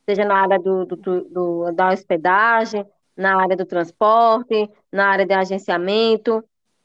seja 0.06 0.26
na 0.26 0.42
área 0.42 0.60
do, 0.60 0.86
do, 0.86 0.96
do, 0.96 1.72
da 1.72 1.92
hospedagem, 1.92 2.86
na 3.16 3.42
área 3.42 3.56
do 3.56 3.66
transporte, 3.66 4.70
na 4.92 5.08
área 5.08 5.26
de 5.26 5.34
agenciamento. 5.34 6.44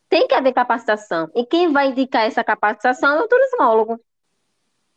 Tem 0.08 0.26
que 0.28 0.34
haver 0.34 0.52
capacitação. 0.52 1.30
E 1.34 1.44
quem 1.44 1.72
vai 1.72 1.88
indicar 1.88 2.26
essa 2.26 2.44
capacitação 2.44 3.16
é 3.16 3.22
o 3.22 3.28
turismólogo, 3.28 4.00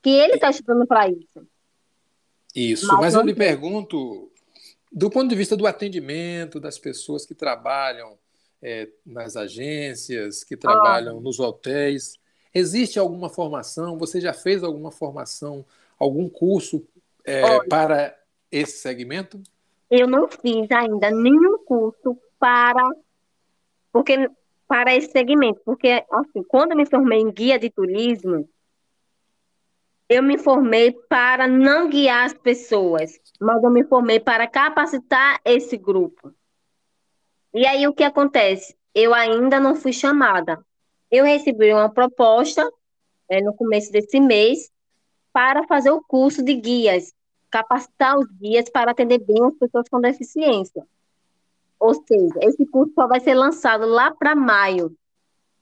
que 0.01 0.09
ele 0.09 0.33
está 0.33 0.49
estudando 0.49 0.85
para 0.85 1.09
isso. 1.09 1.47
Isso, 2.55 2.87
mas, 2.87 2.99
mas 2.99 3.13
eu 3.15 3.21
lhe 3.21 3.33
pergunto, 3.33 4.31
do 4.91 5.09
ponto 5.09 5.27
de 5.27 5.35
vista 5.35 5.55
do 5.55 5.67
atendimento 5.67 6.59
das 6.59 6.77
pessoas 6.77 7.25
que 7.25 7.35
trabalham 7.35 8.17
é, 8.61 8.89
nas 9.05 9.35
agências, 9.35 10.43
que 10.43 10.57
trabalham 10.57 11.17
ah. 11.17 11.21
nos 11.21 11.39
hotéis. 11.39 12.17
Existe 12.53 12.99
alguma 12.99 13.29
formação? 13.29 13.97
Você 13.97 14.19
já 14.19 14.33
fez 14.33 14.63
alguma 14.63 14.91
formação, 14.91 15.65
algum 15.97 16.27
curso 16.27 16.85
é, 17.23 17.59
para 17.67 18.17
esse 18.51 18.79
segmento? 18.79 19.41
Eu 19.89 20.07
não 20.07 20.27
fiz 20.27 20.69
ainda 20.71 21.09
nenhum 21.11 21.57
curso 21.65 22.17
para 22.39 22.83
porque 23.91 24.29
para 24.67 24.95
esse 24.95 25.11
segmento, 25.11 25.61
porque 25.65 26.05
assim, 26.11 26.43
quando 26.43 26.71
eu 26.71 26.77
me 26.77 26.85
formei 26.85 27.19
em 27.19 27.31
guia 27.31 27.57
de 27.57 27.71
turismo, 27.71 28.47
Eu 30.11 30.23
me 30.23 30.39
formei 30.39 30.91
para 31.07 31.47
não 31.47 31.87
guiar 31.87 32.25
as 32.25 32.33
pessoas, 32.33 33.19
mas 33.39 33.63
eu 33.63 33.69
me 33.69 33.83
formei 33.83 34.19
para 34.19 34.47
capacitar 34.47 35.39
esse 35.45 35.77
grupo. 35.77 36.33
E 37.53 37.65
aí 37.65 37.87
o 37.87 37.93
que 37.93 38.03
acontece? 38.03 38.75
Eu 38.93 39.13
ainda 39.13 39.59
não 39.59 39.75
fui 39.75 39.93
chamada. 39.93 40.63
Eu 41.09 41.25
recebi 41.25 41.73
uma 41.73 41.89
proposta 41.89 42.69
é, 43.27 43.41
no 43.41 43.53
começo 43.53 43.91
desse 43.91 44.19
mês 44.19 44.69
para 45.33 45.65
fazer 45.67 45.91
o 45.91 46.01
curso 46.01 46.43
de 46.43 46.53
guias, 46.55 47.13
capacitar 47.49 48.17
os 48.17 48.27
guias 48.39 48.69
para 48.69 48.91
atender 48.91 49.19
bem 49.19 49.43
as 49.45 49.55
pessoas 49.55 49.87
com 49.89 49.99
deficiência. 49.99 50.85
Ou 51.79 51.93
seja, 51.93 52.39
esse 52.41 52.65
curso 52.65 52.93
só 52.93 53.07
vai 53.07 53.19
ser 53.19 53.33
lançado 53.33 53.85
lá 53.85 54.11
para 54.11 54.35
maio. 54.35 54.95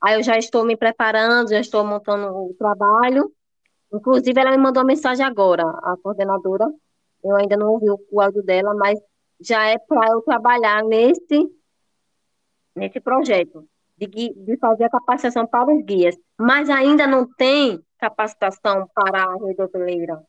Aí 0.02 0.16
eu 0.16 0.24
já 0.24 0.38
estou 0.38 0.66
me 0.66 0.76
preparando, 0.76 1.50
já 1.50 1.60
estou 1.60 1.86
montando 1.86 2.28
o 2.28 2.56
trabalho. 2.58 3.32
Inclusive, 3.94 4.40
ela 4.40 4.52
me 4.52 4.58
mandou 4.58 4.82
uma 4.82 4.88
mensagem 4.88 5.26
agora, 5.26 5.64
a 5.64 5.96
coordenadora. 6.02 6.66
Eu 7.24 7.36
ainda 7.36 7.56
não 7.56 7.72
ouvi 7.72 7.86
o 8.12 8.22
áudio 8.22 8.44
dela, 8.44 8.74
mas 8.74 9.00
já 9.40 9.66
é 9.68 9.78
para 9.78 10.12
eu 10.12 10.22
trabalhar 10.22 10.84
nesse, 10.84 11.48
nesse 12.78 13.00
projeto 13.00 13.68
de, 13.98 14.08
de 14.08 14.58
fazer 14.58 14.86
a 14.86 14.90
capacitação 14.90 15.46
para 15.48 15.74
os 15.74 15.84
guias. 15.84 16.16
Mas 16.38 16.70
ainda 16.70 17.08
não 17.08 17.28
tem 17.28 17.82
capacitação 17.98 18.88
para 18.94 19.24
a 19.24 19.36
rede 19.36 19.62
hoteleira. 19.62 20.22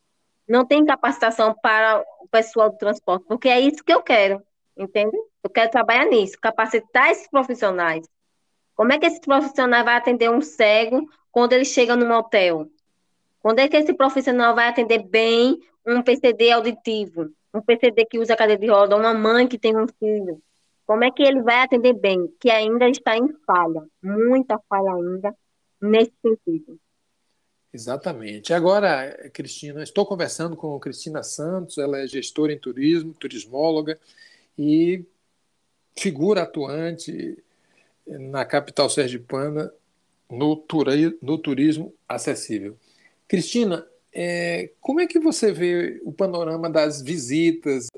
Não 0.48 0.64
tem 0.64 0.84
capacitação 0.84 1.54
para 1.62 2.02
o 2.20 2.28
pessoal 2.28 2.70
do 2.70 2.78
transporte, 2.78 3.26
porque 3.28 3.48
é 3.48 3.60
isso 3.60 3.84
que 3.84 3.92
eu 3.92 4.02
quero, 4.02 4.42
entende? 4.76 5.16
Eu 5.44 5.50
quero 5.50 5.70
trabalhar 5.70 6.06
nisso, 6.06 6.38
capacitar 6.40 7.10
esses 7.10 7.28
profissionais. 7.28 8.08
Como 8.74 8.92
é 8.92 8.98
que 8.98 9.04
esse 9.04 9.20
profissional 9.20 9.84
vai 9.84 9.96
atender 9.96 10.30
um 10.30 10.40
cego 10.40 11.06
quando 11.30 11.52
ele 11.52 11.66
chega 11.66 11.94
num 11.94 12.10
hotel? 12.12 12.66
Quando 13.40 13.58
é 13.58 13.68
que 13.68 13.76
esse 13.76 13.92
profissional 13.92 14.54
vai 14.54 14.68
atender 14.68 15.02
bem 15.02 15.60
um 15.86 16.00
PCD 16.02 16.50
auditivo? 16.50 17.28
Um 17.52 17.60
PCD 17.60 18.06
que 18.06 18.18
usa 18.18 18.36
cadeira 18.36 18.60
de 18.60 18.68
roda, 18.68 18.96
uma 18.96 19.12
mãe 19.12 19.46
que 19.46 19.58
tem 19.58 19.76
um 19.76 19.86
filho? 19.98 20.40
Como 20.88 21.04
é 21.04 21.10
que 21.10 21.22
ele 21.22 21.42
vai 21.42 21.60
atender 21.64 21.92
bem? 21.92 22.34
Que 22.40 22.50
ainda 22.50 22.88
está 22.88 23.14
em 23.14 23.28
falha, 23.46 23.86
muita 24.02 24.58
falha 24.70 24.90
ainda 24.94 25.36
nesse 25.78 26.14
sentido. 26.22 26.80
Exatamente. 27.70 28.54
Agora, 28.54 29.28
Cristina, 29.34 29.82
estou 29.82 30.06
conversando 30.06 30.56
com 30.56 30.80
Cristina 30.80 31.22
Santos, 31.22 31.76
ela 31.76 31.98
é 31.98 32.06
gestora 32.06 32.54
em 32.54 32.58
turismo, 32.58 33.12
turismóloga 33.12 34.00
e 34.56 35.04
figura 35.94 36.44
atuante 36.44 37.36
na 38.06 38.46
capital 38.46 38.88
sergipana 38.88 39.70
no, 40.30 40.56
turi 40.56 41.18
no 41.20 41.36
turismo 41.36 41.94
acessível. 42.08 42.78
Cristina, 43.28 43.86
é, 44.10 44.70
como 44.80 45.00
é 45.00 45.06
que 45.06 45.20
você 45.20 45.52
vê 45.52 46.00
o 46.02 46.14
panorama 46.14 46.70
das 46.70 47.02
visitas, 47.02 47.88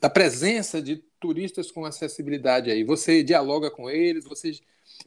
da 0.00 0.08
presença 0.08 0.80
de 0.80 1.02
turistas 1.24 1.70
com 1.70 1.86
acessibilidade 1.86 2.70
aí? 2.70 2.84
Você 2.84 3.22
dialoga 3.22 3.70
com 3.70 3.88
eles? 3.88 4.26
Você, 4.26 4.60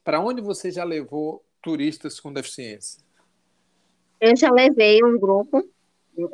para 0.04 0.20
onde 0.20 0.42
você 0.42 0.72
já 0.72 0.84
levou 0.84 1.46
turistas 1.62 2.20
com 2.20 2.34
deficiência? 2.34 3.04
Eu 4.20 4.36
já 4.36 4.50
levei 4.50 5.04
um 5.04 5.20
grupo, 5.20 5.64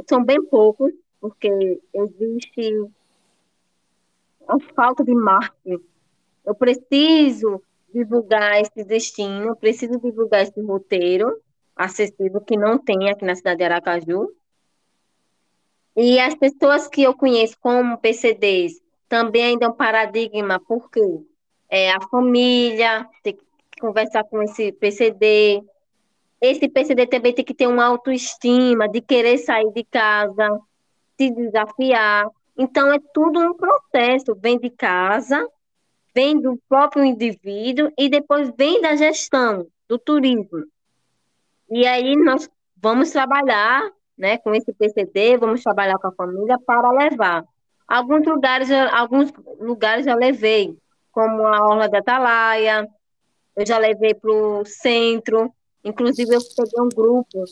são 0.07 0.23
bem 0.23 0.41
poucos, 0.45 0.93
porque 1.19 1.81
existe 1.93 2.87
a 4.47 4.57
falta 4.73 5.03
de 5.03 5.13
marketing. 5.13 5.83
Eu 6.45 6.55
preciso 6.55 7.61
divulgar 7.93 8.61
esse 8.61 8.85
destino, 8.85 9.53
preciso 9.57 9.99
divulgar 9.99 10.43
esse 10.43 10.61
roteiro 10.61 11.41
acessível 11.75 12.39
que 12.39 12.55
não 12.55 12.77
tem 12.77 13.09
aqui 13.09 13.25
na 13.25 13.35
cidade 13.35 13.57
de 13.57 13.63
Aracaju. 13.65 14.33
E 15.93 16.21
as 16.21 16.35
pessoas 16.35 16.87
que 16.87 17.03
eu 17.03 17.13
conheço 17.13 17.57
como 17.59 17.97
PCDs 17.97 18.82
também 19.13 19.43
ainda 19.43 19.67
é 19.67 19.69
um 19.69 19.73
paradigma, 19.73 20.59
porque 20.67 20.99
é 21.69 21.91
a 21.91 22.01
família 22.09 23.07
tem 23.21 23.35
que 23.35 23.43
conversar 23.79 24.23
com 24.23 24.41
esse 24.41 24.71
PCD. 24.71 25.61
Esse 26.41 26.67
PCD 26.67 27.05
também 27.05 27.31
tem 27.31 27.45
que 27.45 27.53
ter 27.53 27.67
uma 27.67 27.85
autoestima 27.85 28.89
de 28.89 29.01
querer 29.01 29.37
sair 29.37 29.71
de 29.71 29.83
casa, 29.83 30.59
se 31.15 31.29
desafiar. 31.29 32.25
Então, 32.57 32.91
é 32.91 32.97
tudo 33.13 33.39
um 33.39 33.53
processo. 33.53 34.33
Vem 34.35 34.57
de 34.57 34.71
casa, 34.71 35.47
vem 36.11 36.41
do 36.41 36.59
próprio 36.67 37.05
indivíduo 37.05 37.91
e 37.95 38.09
depois 38.09 38.51
vem 38.57 38.81
da 38.81 38.95
gestão, 38.95 39.67
do 39.87 39.99
turismo. 39.99 40.65
E 41.69 41.85
aí 41.85 42.15
nós 42.15 42.49
vamos 42.77 43.11
trabalhar 43.11 43.91
né, 44.17 44.39
com 44.39 44.55
esse 44.55 44.73
PCD, 44.73 45.37
vamos 45.37 45.61
trabalhar 45.61 45.99
com 45.99 46.07
a 46.07 46.13
família 46.13 46.57
para 46.65 46.89
levar. 46.89 47.45
Alguns 47.87 48.25
lugares, 48.25 48.69
alguns 48.71 49.31
lugares 49.59 50.07
eu 50.07 50.15
levei, 50.15 50.77
como 51.11 51.45
a 51.45 51.67
Orla 51.67 51.89
da 51.89 51.99
Atalaia, 51.99 52.87
eu 53.55 53.65
já 53.65 53.77
levei 53.77 54.13
para 54.13 54.31
o 54.31 54.65
centro, 54.65 55.53
inclusive 55.83 56.33
eu 56.33 56.39
peguei 56.55 56.81
um 56.81 56.89
grupo 56.89 57.43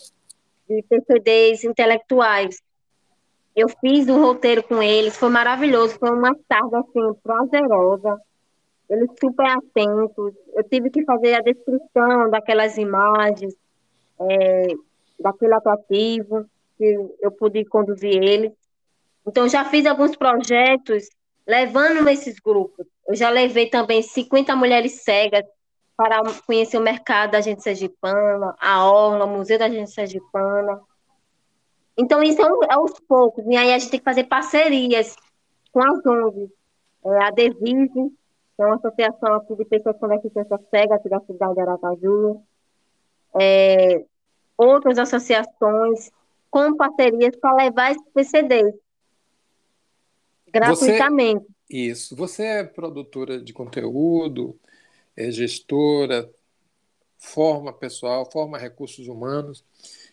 de 0.67 0.82
PCDs 0.84 1.63
intelectuais 1.63 2.62
eu 3.56 3.67
fiz 3.67 4.08
o 4.08 4.17
roteiro 4.17 4.63
com 4.63 4.82
eles, 4.82 5.17
foi 5.17 5.30
maravilhoso, 5.30 5.98
foi 6.00 6.12
uma 6.12 6.34
tarde 6.48 6.76
assim, 6.76 7.13
prazerosa. 7.22 8.20
Eles 8.89 9.10
super 9.20 9.46
atentos. 9.46 10.34
Eu 10.54 10.63
tive 10.63 10.89
que 10.89 11.04
fazer 11.04 11.34
a 11.34 11.41
descrição 11.41 12.30
daquelas 12.30 12.78
imagens, 12.78 13.54
é, 14.20 14.67
daquele 15.20 15.54
atrativo, 15.54 16.46
que 16.78 17.10
eu 17.22 17.32
pude 17.32 17.63
conduzir 17.65 18.22
eles. 18.22 18.52
Então, 19.26 19.48
já 19.48 19.66
fiz 19.66 19.86
alguns 19.86 20.16
projetos 20.16 21.10
levando 21.46 22.08
esses 22.10 22.40
grupos. 22.40 22.86
Eu 23.08 23.16
já 23.16 23.30
levei 23.30 23.70
também 23.70 24.02
50 24.02 24.56
mulheres 24.56 25.04
cegas 25.04 25.44
para 25.96 26.22
conhecer 26.46 26.78
o 26.78 26.82
mercado 26.82 27.32
da 27.32 27.42
gente 27.42 27.62
sergipana, 27.62 28.56
a 28.60 28.90
Orla, 28.90 29.26
o 29.26 29.30
Museu 29.30 29.60
da 29.60 29.70
gente 29.70 29.92
sergipana. 29.92 30.82
Então, 31.98 32.24
isso 32.24 32.42
é, 32.42 32.46
é 32.46 32.74
aos 32.74 33.00
poucos. 33.02 33.46
E 33.46 33.56
aí 33.56 33.74
a 33.74 33.78
gente 33.78 33.92
tem 33.92 34.00
que 34.00 34.06
fazer 34.06 34.24
parcerias 34.24 35.16
com 35.72 35.84
as 35.84 36.06
ONGs. 36.06 36.50
É, 37.04 37.24
a 37.24 37.32
Devise, 37.32 37.90
que 38.56 38.62
é 38.62 38.66
uma 38.66 38.76
associação 38.76 39.34
aqui 39.36 39.56
de 39.56 39.66
pessoas 39.66 39.98
com 39.98 40.08
deficiência 40.08 40.60
cega 40.70 40.96
aqui 40.96 41.10
da 41.10 41.20
cidade 41.20 41.54
de 41.54 41.62
Aracaju. 41.62 42.42
É, 43.40 44.04
outras 44.58 44.98
associações 44.98 46.12
com 46.50 46.76
parcerias 46.76 47.36
para 47.38 47.56
levar 47.56 47.92
esses 47.92 48.08
PCDs 48.14 48.76
gratuitamente. 50.52 51.46
Você, 51.46 51.78
isso. 51.78 52.16
Você 52.16 52.44
é 52.44 52.64
produtora 52.64 53.42
de 53.42 53.54
conteúdo, 53.54 54.60
é 55.16 55.32
gestora, 55.32 56.30
forma 57.18 57.72
pessoal, 57.72 58.30
forma 58.30 58.58
recursos 58.58 59.08
humanos 59.08 59.64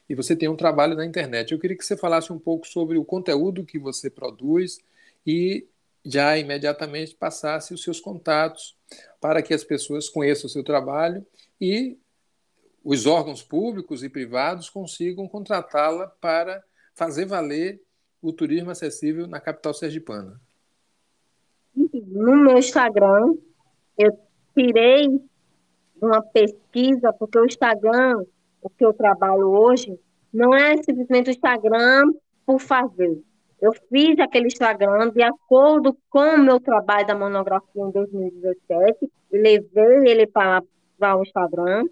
e 0.09 0.15
você 0.15 0.37
tem 0.37 0.49
um 0.49 0.57
trabalho 0.57 0.95
na 0.95 1.07
internet. 1.07 1.53
Eu 1.53 1.59
queria 1.59 1.77
que 1.77 1.85
você 1.85 1.97
falasse 1.97 2.33
um 2.33 2.39
pouco 2.39 2.67
sobre 2.67 2.99
o 2.99 3.05
conteúdo 3.05 3.65
que 3.65 3.79
você 3.79 4.11
produz 4.11 4.79
e 5.27 5.67
já 6.05 6.39
imediatamente 6.39 7.15
passasse 7.15 7.75
os 7.75 7.83
seus 7.83 7.99
contatos 7.99 8.77
para 9.21 9.43
que 9.43 9.53
as 9.53 9.65
pessoas 9.65 10.09
conheçam 10.09 10.47
o 10.47 10.51
seu 10.51 10.63
trabalho 10.63 11.27
e 11.61 11.99
os 12.85 13.07
órgãos 13.07 13.43
públicos 13.43 14.03
e 14.03 14.09
privados 14.09 14.71
consigam 14.71 15.29
contratá-la 15.29 16.07
para 16.21 16.63
fazer 16.95 17.27
valer 17.27 17.81
o 18.21 18.33
turismo 18.33 18.71
acessível 18.71 19.27
na 19.27 19.41
capital 19.41 19.75
sergipana. 19.75 20.41
No 21.75 22.37
meu 22.37 22.59
Instagram, 22.59 23.35
eu 23.97 24.19
tirei 24.55 25.09
uma 26.01 26.23
pesquisa, 26.23 27.13
porque 27.13 27.39
o 27.39 27.45
Instagram 27.45 28.25
o 28.63 28.69
que 28.69 28.85
eu 28.85 28.93
trabalho 28.93 29.49
hoje 29.49 29.99
não 30.33 30.55
é 30.55 30.77
simplesmente 30.83 31.31
o 31.31 31.33
Instagram 31.33 32.13
por 32.45 32.61
fazer. 32.61 33.23
Eu 33.61 33.73
fiz 33.89 34.19
aquele 34.19 34.47
Instagram 34.47 35.11
de 35.11 35.23
acordo 35.23 35.97
com 36.09 36.35
o 36.35 36.39
meu 36.39 36.61
trabalho 36.61 37.07
da 37.07 37.15
monografia 37.15 37.83
em 37.83 37.91
2017, 37.91 39.11
levei 39.33 40.11
ele 40.11 40.27
para, 40.27 40.63
o 41.17 41.23
Instagram. 41.23 41.87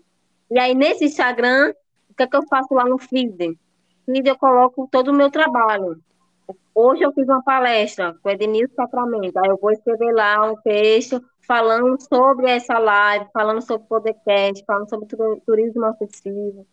E 0.50 0.58
aí, 0.58 0.74
nesse 0.74 1.06
Instagram, 1.06 1.72
o 2.10 2.14
que, 2.14 2.22
é 2.22 2.26
que 2.26 2.36
eu 2.36 2.46
faço 2.48 2.72
lá 2.72 2.84
no 2.84 2.98
feed? 2.98 3.58
feed 4.04 4.28
eu 4.28 4.38
coloco 4.38 4.88
todo 4.90 5.08
o 5.08 5.14
meu 5.14 5.30
trabalho. 5.30 6.00
Hoje 6.74 7.02
eu 7.02 7.12
fiz 7.12 7.26
uma 7.26 7.42
palestra 7.42 8.14
com 8.22 8.28
o 8.28 8.32
Edenilson 8.32 8.74
Sacramento, 8.74 9.36
aí 9.38 9.48
eu 9.48 9.56
vou 9.56 9.72
escrever 9.72 10.12
lá 10.12 10.50
um 10.50 10.56
texto 10.56 11.22
falando 11.40 11.96
sobre 12.00 12.50
essa 12.50 12.78
live, 12.78 13.26
falando 13.32 13.62
sobre 13.62 13.86
podcast, 13.86 14.64
falando 14.64 14.88
sobre 14.88 15.40
turismo 15.46 15.84
acessível. 15.86 16.66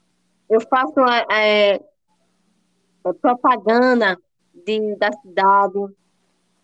Eu 0.50 0.62
faço 0.62 1.00
é, 1.32 1.76
é, 1.76 1.80
propaganda 3.22 4.18
de, 4.54 4.96
da 4.98 5.12
cidade, 5.12 5.80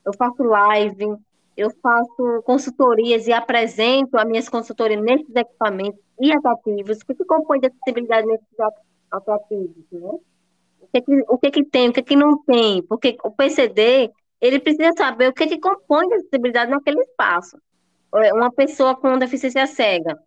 eu 0.05 0.13
faço 0.17 0.43
live, 0.43 1.17
eu 1.55 1.71
faço 1.81 2.41
consultorias 2.43 3.27
e 3.27 3.33
apresento 3.33 4.17
as 4.17 4.25
minhas 4.25 4.49
consultorias 4.49 5.01
nesses 5.01 5.35
equipamentos 5.35 5.99
e 6.19 6.31
atrativos. 6.31 7.03
Que 7.03 7.15
compõe 7.25 7.59
de 7.59 7.67
acessibilidade 7.67 8.27
nesses 8.27 8.47
atrativos? 9.11 9.85
Né? 9.91 10.19
Que, 10.91 11.01
que, 11.01 11.23
o 11.27 11.37
que, 11.37 11.51
que 11.51 11.63
tem, 11.65 11.89
o 11.89 11.93
que, 11.93 12.01
que 12.01 12.15
não 12.15 12.41
tem, 12.43 12.81
porque 12.83 13.15
o 13.23 13.29
PCD 13.29 14.11
ele 14.41 14.59
precisa 14.59 14.91
saber 14.97 15.29
o 15.29 15.33
que, 15.33 15.47
que 15.47 15.59
compõe 15.59 16.11
a 16.13 16.15
acessibilidade 16.17 16.71
naquele 16.71 17.01
espaço. 17.01 17.57
É, 18.15 18.33
uma 18.33 18.51
pessoa 18.51 18.95
com 18.95 19.17
deficiência 19.17 19.67
cega. 19.67 20.17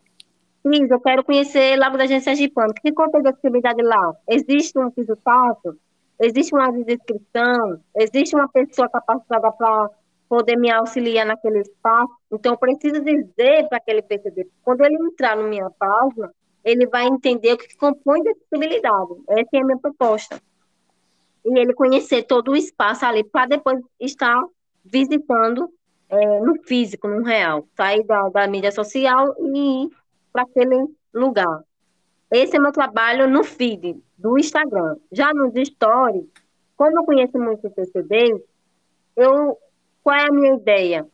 Cris, 0.63 0.91
eu 0.91 1.01
quero 1.01 1.25
conhecer 1.25 1.77
Lago 1.77 1.97
da 1.97 2.07
Gente 2.07 2.23
Sergipano. 2.23 2.71
O 2.71 2.75
que, 2.75 2.83
que 2.83 2.93
compõe 2.93 3.23
a 3.27 3.31
acessibilidade 3.31 3.83
lá? 3.83 4.13
Existe 4.29 4.79
um 4.79 4.91
piso 4.91 5.17
tato? 5.17 5.77
Existe 6.21 6.55
uma 6.55 6.71
descrição? 6.71 7.81
Existe 7.97 8.37
uma 8.37 8.49
pessoa 8.49 8.89
capacitada 8.89 9.51
para 9.51 9.91
poder 10.29 10.57
me 10.57 10.71
auxiliar 10.71 11.27
naquele 11.27 11.61
espaço? 11.61 12.13
Então, 12.31 12.53
eu 12.53 12.59
preciso 12.59 13.03
dizer 13.03 13.69
para 13.69 13.79
aquele 13.79 14.03
PCD, 14.03 14.47
quando 14.63 14.83
ele 14.83 14.95
entrar 14.95 15.37
na 15.37 15.43
minha 15.43 15.69
página, 15.71 16.33
ele 16.65 16.87
vai 16.87 17.07
entender 17.07 17.55
o 17.55 17.59
que 17.59 17.77
compõe 17.77 18.21
a 18.21 18.31
acessibilidade. 18.31 19.15
Essa 19.31 19.49
é 19.55 19.59
a 19.59 19.65
minha 19.65 19.79
proposta 19.79 20.41
e 21.45 21.59
ele 21.59 21.75
conhecer 21.75 22.23
todo 22.25 22.53
o 22.53 22.57
espaço 22.57 23.05
ali 23.05 23.25
para 23.25 23.47
depois 23.47 23.81
estar 24.01 24.43
visitando 24.85 25.69
é, 26.09 26.41
no 26.41 26.63
físico, 26.63 27.09
no 27.09 27.23
real, 27.23 27.67
sair 27.77 28.05
da, 28.05 28.29
da 28.29 28.47
mídia 28.47 28.71
social 28.71 29.35
e 29.39 29.85
ir 29.85 29.91
para 30.33 30.43
aquele 30.43 30.87
lugar. 31.13 31.63
Esse 32.31 32.57
é 32.57 32.61
meu 32.61 32.73
trabalho 32.73 33.29
no 33.29 33.45
feed 33.45 34.03
do 34.17 34.39
Instagram. 34.39 34.97
Já 35.11 35.35
nos 35.35 35.53
stories, 35.69 36.25
como 36.77 36.99
eu 36.99 37.05
conheço 37.05 37.39
muito 37.39 37.67
o 37.67 37.71
PCD, 37.71 38.43
eu, 39.17 39.59
qual 40.03 40.17
é 40.17 40.29
a 40.29 40.33
minha 40.33 40.55
ideia? 40.55 41.07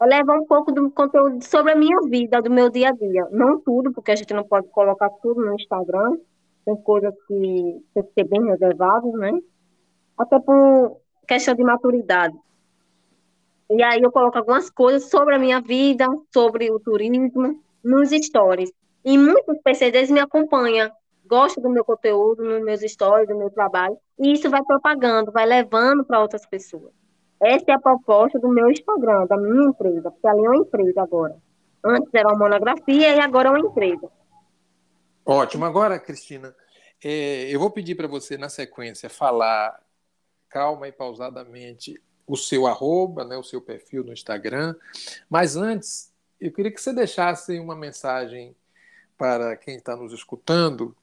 É 0.00 0.04
levar 0.04 0.38
um 0.38 0.44
pouco 0.44 0.70
do 0.72 0.90
conteúdo 0.90 1.42
sobre 1.42 1.72
a 1.72 1.76
minha 1.76 1.98
vida, 2.02 2.42
do 2.42 2.50
meu 2.50 2.68
dia 2.68 2.90
a 2.90 2.92
dia. 2.92 3.26
Não 3.30 3.58
tudo, 3.58 3.92
porque 3.92 4.10
a 4.10 4.16
gente 4.16 4.34
não 4.34 4.44
pode 4.44 4.68
colocar 4.68 5.08
tudo 5.22 5.40
no 5.40 5.54
Instagram. 5.54 6.18
Tem 6.64 6.76
coisas 6.76 7.14
que 7.26 7.82
tem 7.94 8.02
que 8.02 8.12
ser 8.12 8.24
bem 8.24 8.44
reservadas, 8.44 9.12
né? 9.14 9.32
Até 10.16 10.38
por 10.38 11.00
questão 11.26 11.54
de 11.54 11.62
maturidade. 11.62 12.36
E 13.70 13.82
aí 13.82 14.00
eu 14.00 14.12
coloco 14.12 14.38
algumas 14.38 14.70
coisas 14.70 15.10
sobre 15.10 15.34
a 15.34 15.38
minha 15.38 15.60
vida, 15.60 16.06
sobre 16.32 16.70
o 16.70 16.78
turismo, 16.78 17.60
nos 17.82 18.10
stories. 18.10 18.72
E 19.04 19.18
muitos 19.18 19.58
PCDs 19.62 20.10
me 20.10 20.20
acompanham, 20.20 20.90
gostam 21.24 21.62
do 21.62 21.70
meu 21.70 21.84
conteúdo, 21.84 22.44
nos 22.44 22.62
meus 22.62 22.80
stories, 22.80 23.28
do 23.28 23.36
meu 23.36 23.50
trabalho, 23.50 23.96
e 24.18 24.32
isso 24.32 24.48
vai 24.48 24.62
propagando, 24.62 25.32
vai 25.32 25.46
levando 25.46 26.04
para 26.04 26.20
outras 26.20 26.46
pessoas. 26.46 26.92
Essa 27.40 27.64
é 27.68 27.74
a 27.74 27.80
proposta 27.80 28.38
do 28.38 28.48
meu 28.48 28.70
Instagram, 28.70 29.26
da 29.26 29.36
minha 29.36 29.68
empresa, 29.68 30.10
porque 30.10 30.26
ali 30.26 30.44
é 30.44 30.48
uma 30.48 30.56
empresa 30.56 31.02
agora. 31.02 31.36
Antes 31.84 32.12
era 32.14 32.28
uma 32.28 32.38
monografia 32.38 33.14
e 33.14 33.20
agora 33.20 33.48
é 33.48 33.50
uma 33.50 33.60
empresa. 33.60 34.08
Ótimo. 35.24 35.64
Agora, 35.64 35.98
Cristina, 35.98 36.54
é, 37.04 37.54
eu 37.54 37.60
vou 37.60 37.70
pedir 37.70 37.94
para 37.94 38.08
você, 38.08 38.38
na 38.38 38.48
sequência, 38.48 39.10
falar 39.10 39.78
calma 40.48 40.88
e 40.88 40.92
pausadamente 40.92 42.00
o 42.26 42.36
seu 42.36 42.66
arroba, 42.66 43.24
né, 43.24 43.36
o 43.36 43.42
seu 43.42 43.60
perfil 43.60 44.02
no 44.02 44.12
Instagram. 44.12 44.74
Mas 45.30 45.56
antes, 45.56 46.12
eu 46.40 46.52
queria 46.52 46.72
que 46.72 46.80
você 46.80 46.92
deixasse 46.92 47.58
uma 47.58 47.76
mensagem 47.76 48.54
para 49.16 49.56
quem 49.56 49.76
está 49.76 49.96
nos 49.96 50.12
escutando 50.12 50.94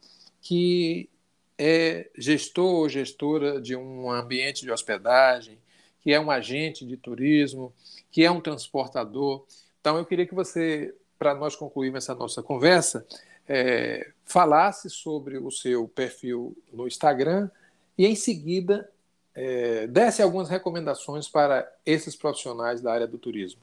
que 0.41 1.09
é 1.57 2.09
gestor 2.17 2.81
ou 2.81 2.89
gestora 2.89 3.61
de 3.61 3.75
um 3.75 4.11
ambiente 4.11 4.63
de 4.63 4.71
hospedagem, 4.71 5.57
que 6.01 6.11
é 6.11 6.19
um 6.19 6.29
agente 6.29 6.85
de 6.85 6.97
turismo, 6.97 7.73
que 8.11 8.23
é 8.23 8.29
um 8.29 8.41
transportador. 8.41 9.45
Então, 9.79 9.97
eu 9.97 10.05
queria 10.05 10.25
que 10.25 10.35
você, 10.35 10.93
para 11.17 11.33
nós 11.33 11.55
concluirmos 11.55 12.03
essa 12.03 12.13
nossa 12.13 12.43
conversa, 12.43 13.07
é, 13.47 14.11
falasse 14.25 14.89
sobre 14.89 15.37
o 15.37 15.49
seu 15.49 15.87
perfil 15.87 16.57
no 16.71 16.87
Instagram 16.87 17.49
e, 17.97 18.05
em 18.05 18.15
seguida, 18.15 18.89
é, 19.35 19.87
desse 19.87 20.21
algumas 20.21 20.49
recomendações 20.49 21.27
para 21.27 21.71
esses 21.85 22.15
profissionais 22.15 22.81
da 22.81 22.93
área 22.93 23.07
do 23.07 23.17
turismo. 23.17 23.61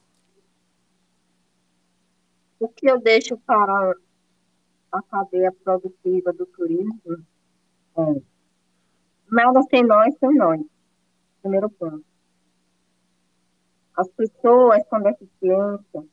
O 2.58 2.68
que 2.68 2.90
eu 2.90 3.00
deixo 3.00 3.36
para 3.38 3.94
a 4.92 5.02
cadeia 5.02 5.52
produtiva 5.64 6.32
do 6.32 6.44
turismo 6.46 7.24
é 7.96 8.22
nada 9.30 9.62
sem 9.70 9.84
nós, 9.84 10.14
sem 10.18 10.34
nós. 10.34 10.60
Primeiro 11.40 11.70
ponto. 11.70 12.04
As 13.96 14.08
pessoas 14.08 14.82
com 14.88 15.00
deficiência, 15.00 16.04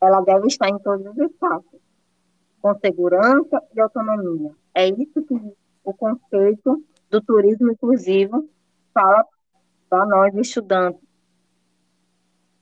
ela 0.00 0.20
deve 0.20 0.48
estar 0.48 0.68
em 0.68 0.78
todos 0.78 1.06
os 1.06 1.18
espaços, 1.18 1.80
com 2.60 2.78
segurança 2.78 3.62
e 3.74 3.80
autonomia. 3.80 4.54
É 4.74 4.88
isso 4.88 5.22
que 5.22 5.54
o 5.84 5.94
conceito 5.94 6.84
do 7.12 7.20
turismo 7.20 7.70
inclusivo 7.70 8.48
fala 8.94 9.24
para 9.88 10.06
nós 10.06 10.34
estudantes. 10.34 11.00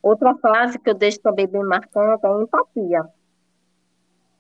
Outra 0.03 0.35
frase 0.39 0.77
que 0.79 0.91
eu 0.91 0.95
deixo 0.95 1.21
também 1.21 1.47
bem 1.47 1.63
marcante 1.63 2.27
é 2.27 2.43
empatia. 2.43 3.03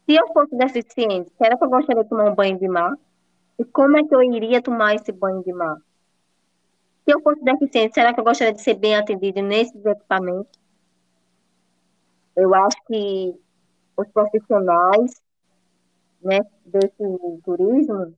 Se 0.04 0.16
eu 0.16 0.26
fosse 0.32 0.56
deficiente, 0.56 1.30
será 1.38 1.56
que 1.56 1.62
eu 1.62 1.70
gostaria 1.70 2.02
de 2.02 2.08
tomar 2.08 2.24
um 2.24 2.34
banho 2.34 2.58
de 2.58 2.66
mar? 2.66 2.92
E 3.56 3.64
como 3.64 3.96
é 3.98 4.04
que 4.04 4.12
eu 4.12 4.20
iria 4.20 4.60
tomar 4.60 4.96
esse 4.96 5.12
banho 5.12 5.44
de 5.44 5.52
mar? 5.52 5.76
Se 7.04 7.14
eu 7.14 7.20
fosse 7.20 7.44
deficiente, 7.44 7.94
será 7.94 8.12
que 8.12 8.18
eu 8.18 8.24
gostaria 8.24 8.52
de 8.52 8.60
ser 8.60 8.74
bem 8.74 8.96
atendido 8.96 9.40
nesses 9.42 9.84
equipamentos? 9.84 10.58
Eu 12.34 12.52
acho 12.54 12.76
que 12.86 13.38
os 13.96 14.08
profissionais 14.08 15.22
né, 16.20 16.40
desse 16.64 17.42
turismo 17.44 18.12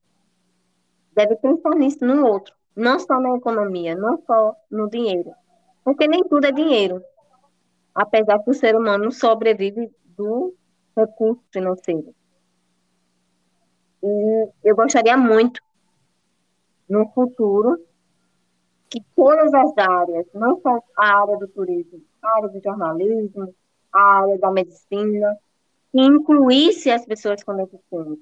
deve 1.15 1.35
pensar 1.35 1.75
nisso 1.75 2.05
no 2.05 2.25
outro, 2.25 2.53
não 2.75 2.99
só 2.99 3.19
na 3.19 3.35
economia, 3.37 3.95
não 3.95 4.21
só 4.25 4.55
no 4.69 4.89
dinheiro. 4.89 5.33
Porque 5.83 6.07
nem 6.07 6.23
tudo 6.23 6.45
é 6.45 6.51
dinheiro. 6.51 7.03
Apesar 7.93 8.39
que 8.39 8.49
o 8.49 8.53
ser 8.53 8.75
humano 8.75 9.11
sobrevive 9.11 9.91
do 10.17 10.53
recurso 10.95 11.41
financeiro. 11.51 12.13
E 14.01 14.49
eu 14.63 14.75
gostaria 14.75 15.15
muito, 15.15 15.61
no 16.89 17.07
futuro, 17.09 17.79
que 18.89 19.01
todas 19.15 19.53
as 19.53 19.77
áreas, 19.77 20.25
não 20.33 20.59
só 20.61 20.79
a 20.97 21.21
área 21.21 21.37
do 21.37 21.47
turismo, 21.47 22.01
a 22.21 22.37
área 22.37 22.49
do 22.49 22.61
jornalismo, 22.61 23.55
a 23.91 24.01
área 24.19 24.37
da 24.37 24.51
medicina, 24.51 25.37
que 25.91 26.01
incluísse 26.01 26.91
as 26.91 27.05
pessoas 27.05 27.43
com 27.43 27.55
deficiência. 27.55 28.17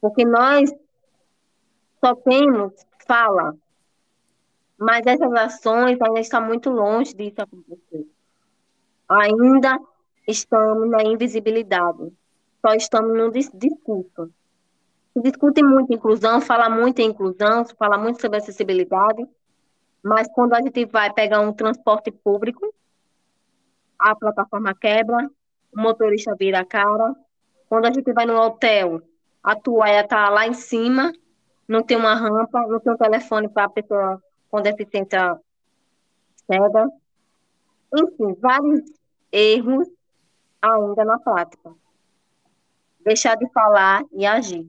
Porque 0.00 0.24
nós 0.24 0.72
só 2.04 2.14
temos 2.14 2.74
fala, 3.06 3.56
mas 4.76 5.06
essas 5.06 5.32
ações 5.32 5.98
ainda 6.02 6.20
estão 6.20 6.44
muito 6.44 6.68
longe 6.68 7.14
disso 7.14 7.40
acontecer. 7.40 8.06
Ainda 9.08 9.78
estamos 10.28 10.90
na 10.90 11.02
invisibilidade, 11.02 12.12
só 12.60 12.74
estamos 12.74 13.16
no 13.16 13.30
discurso. 13.30 14.30
Se 15.14 15.22
discute 15.22 15.62
muito 15.62 15.94
inclusão, 15.94 16.42
fala 16.42 16.68
muito 16.68 16.98
em 17.00 17.06
inclusão, 17.06 17.64
fala 17.78 17.96
muito 17.96 18.20
sobre 18.20 18.36
acessibilidade, 18.36 19.26
mas 20.02 20.28
quando 20.28 20.52
a 20.52 20.60
gente 20.60 20.84
vai 20.84 21.10
pegar 21.10 21.40
um 21.40 21.54
transporte 21.54 22.10
público, 22.10 22.74
a 23.98 24.14
plataforma 24.14 24.74
quebra, 24.74 25.30
o 25.74 25.80
motorista 25.80 26.36
vira 26.38 26.60
a 26.60 26.66
cara. 26.66 27.14
Quando 27.66 27.86
a 27.86 27.90
gente 27.90 28.12
vai 28.12 28.26
no 28.26 28.38
hotel, 28.38 29.00
a 29.42 29.56
toalha 29.56 30.02
está 30.02 30.28
lá 30.28 30.46
em 30.46 30.52
cima 30.52 31.10
não 31.66 31.82
tem 31.82 31.96
uma 31.96 32.14
rampa, 32.14 32.66
não 32.66 32.80
tem 32.80 32.92
um 32.92 32.96
telefone 32.96 33.48
para 33.48 33.64
a 33.64 33.70
pessoa 33.70 34.22
com 34.50 34.60
deficiência 34.60 35.38
cega. 36.46 36.88
Enfim, 37.96 38.34
vários 38.40 38.80
erros 39.32 39.88
ainda 40.60 41.04
na 41.04 41.18
prática. 41.18 41.72
Deixar 43.00 43.36
de 43.36 43.48
falar 43.50 44.04
e 44.12 44.26
agir. 44.26 44.68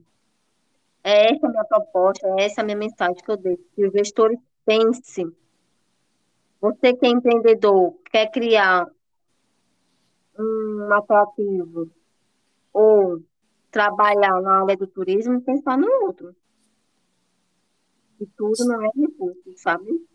É 1.02 1.32
essa 1.32 1.46
a 1.46 1.50
minha 1.50 1.64
proposta, 1.64 2.26
é 2.26 2.44
essa 2.44 2.60
a 2.60 2.64
minha 2.64 2.76
mensagem 2.76 3.16
que 3.16 3.30
eu 3.30 3.36
deixo. 3.36 3.62
Que 3.74 3.86
os 3.86 3.92
gestores 3.92 4.38
pensem. 4.64 5.32
Você 6.60 6.94
que 6.94 7.06
é 7.06 7.10
empreendedor, 7.10 7.94
quer 8.10 8.30
criar 8.30 8.88
um 10.38 10.92
atrativo 10.92 11.90
ou 12.72 13.22
trabalhar 13.70 14.40
na 14.42 14.62
área 14.62 14.76
do 14.76 14.86
turismo, 14.86 15.40
pensar 15.40 15.78
no 15.78 15.86
outro. 16.04 16.34
E 18.20 18.26
tudo 18.26 18.64
não 18.64 18.82
é 18.82 18.90
recurso, 18.94 19.52
sabe? 19.56 20.06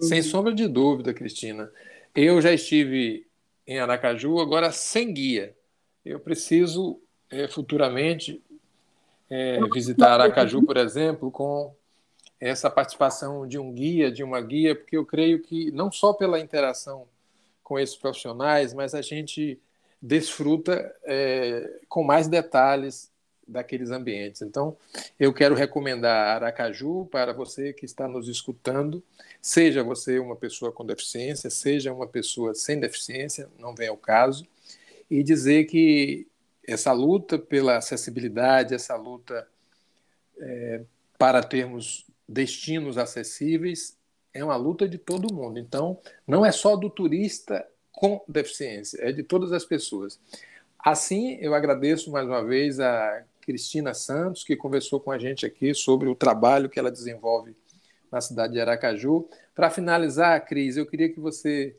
Sem 0.00 0.22
sombra 0.22 0.52
de 0.52 0.66
dúvida, 0.66 1.14
Cristina. 1.14 1.70
Eu 2.14 2.40
já 2.40 2.52
estive 2.52 3.26
em 3.66 3.78
Aracaju, 3.78 4.40
agora 4.40 4.72
sem 4.72 5.12
guia. 5.12 5.56
Eu 6.04 6.18
preciso 6.18 7.00
é, 7.30 7.46
futuramente 7.46 8.42
é, 9.28 9.60
visitar 9.72 10.12
Aracaju, 10.12 10.64
por 10.64 10.76
exemplo, 10.76 11.30
com 11.30 11.72
essa 12.40 12.70
participação 12.70 13.46
de 13.46 13.58
um 13.58 13.72
guia, 13.72 14.10
de 14.10 14.24
uma 14.24 14.40
guia, 14.40 14.74
porque 14.74 14.96
eu 14.96 15.04
creio 15.04 15.40
que 15.40 15.70
não 15.70 15.92
só 15.92 16.12
pela 16.12 16.40
interação 16.40 17.06
com 17.62 17.78
esses 17.78 17.94
profissionais, 17.94 18.74
mas 18.74 18.94
a 18.94 19.02
gente 19.02 19.60
desfruta 20.02 20.92
é, 21.04 21.80
com 21.88 22.02
mais 22.02 22.26
detalhes 22.26 23.09
daqueles 23.50 23.90
ambientes. 23.90 24.42
Então, 24.42 24.76
eu 25.18 25.32
quero 25.32 25.54
recomendar 25.54 26.36
Aracaju 26.36 27.06
para 27.10 27.32
você 27.32 27.72
que 27.72 27.84
está 27.84 28.06
nos 28.06 28.28
escutando, 28.28 29.02
seja 29.42 29.82
você 29.82 30.18
uma 30.18 30.36
pessoa 30.36 30.72
com 30.72 30.84
deficiência, 30.86 31.50
seja 31.50 31.92
uma 31.92 32.06
pessoa 32.06 32.54
sem 32.54 32.78
deficiência, 32.78 33.48
não 33.58 33.74
vem 33.74 33.88
ao 33.88 33.96
caso, 33.96 34.46
e 35.10 35.22
dizer 35.22 35.64
que 35.64 36.26
essa 36.66 36.92
luta 36.92 37.38
pela 37.38 37.76
acessibilidade, 37.76 38.74
essa 38.74 38.94
luta 38.94 39.46
é, 40.38 40.82
para 41.18 41.42
termos 41.42 42.06
destinos 42.28 42.96
acessíveis, 42.96 43.98
é 44.32 44.44
uma 44.44 44.56
luta 44.56 44.88
de 44.88 44.96
todo 44.96 45.34
mundo. 45.34 45.58
Então, 45.58 45.98
não 46.26 46.46
é 46.46 46.52
só 46.52 46.76
do 46.76 46.88
turista 46.88 47.66
com 47.90 48.22
deficiência, 48.28 48.98
é 49.02 49.10
de 49.10 49.22
todas 49.22 49.52
as 49.52 49.64
pessoas. 49.64 50.20
Assim, 50.78 51.36
eu 51.40 51.54
agradeço 51.54 52.10
mais 52.10 52.26
uma 52.26 52.42
vez 52.42 52.80
a 52.80 53.24
Cristina 53.40 53.94
Santos, 53.94 54.44
que 54.44 54.56
conversou 54.56 55.00
com 55.00 55.10
a 55.10 55.18
gente 55.18 55.44
aqui 55.44 55.74
sobre 55.74 56.08
o 56.08 56.14
trabalho 56.14 56.68
que 56.68 56.78
ela 56.78 56.90
desenvolve 56.90 57.56
na 58.10 58.20
cidade 58.20 58.54
de 58.54 58.60
Aracaju. 58.60 59.28
Para 59.54 59.70
finalizar, 59.70 60.44
Cris, 60.44 60.76
eu 60.76 60.86
queria 60.86 61.08
que 61.08 61.20
você. 61.20 61.76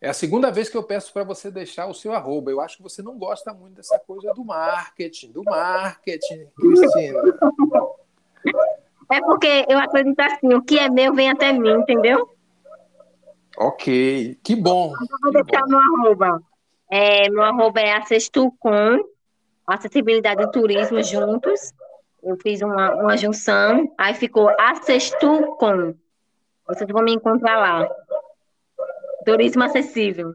É 0.00 0.10
a 0.10 0.14
segunda 0.14 0.50
vez 0.50 0.68
que 0.68 0.76
eu 0.76 0.82
peço 0.82 1.12
para 1.12 1.24
você 1.24 1.50
deixar 1.50 1.86
o 1.86 1.94
seu 1.94 2.12
arroba. 2.12 2.50
Eu 2.50 2.60
acho 2.60 2.76
que 2.76 2.82
você 2.82 3.02
não 3.02 3.18
gosta 3.18 3.52
muito 3.54 3.76
dessa 3.76 3.98
coisa 3.98 4.32
do 4.34 4.44
marketing, 4.44 5.32
do 5.32 5.42
marketing, 5.42 6.46
Cristina. 6.54 7.20
É 9.10 9.20
porque 9.20 9.64
eu 9.68 9.78
acredito 9.78 10.20
assim, 10.20 10.52
o 10.52 10.62
que 10.62 10.78
é 10.78 10.90
meu 10.90 11.14
vem 11.14 11.30
até 11.30 11.52
mim, 11.52 11.70
entendeu? 11.70 12.28
Ok, 13.56 14.38
que 14.42 14.54
bom. 14.54 14.92
Eu 14.92 15.18
vou 15.22 15.32
deixar 15.32 15.62
bom. 15.62 15.68
meu 15.68 15.78
arroba. 15.78 16.42
É, 16.90 17.30
meu 17.30 17.42
arroba 17.42 17.80
é 17.80 17.92
acestucom, 17.92 18.98
acessibilidade 19.66 20.42
e 20.42 20.50
turismo 20.50 21.02
juntos. 21.02 21.72
Eu 22.22 22.36
fiz 22.36 22.62
uma, 22.62 22.94
uma 22.94 23.16
junção, 23.16 23.92
aí 23.98 24.14
ficou 24.14 24.48
acestucom. 24.58 25.94
Vocês 26.66 26.90
vão 26.90 27.02
me 27.02 27.12
encontrar 27.12 27.56
lá. 27.58 27.88
Turismo 29.24 29.62
acessível. 29.64 30.34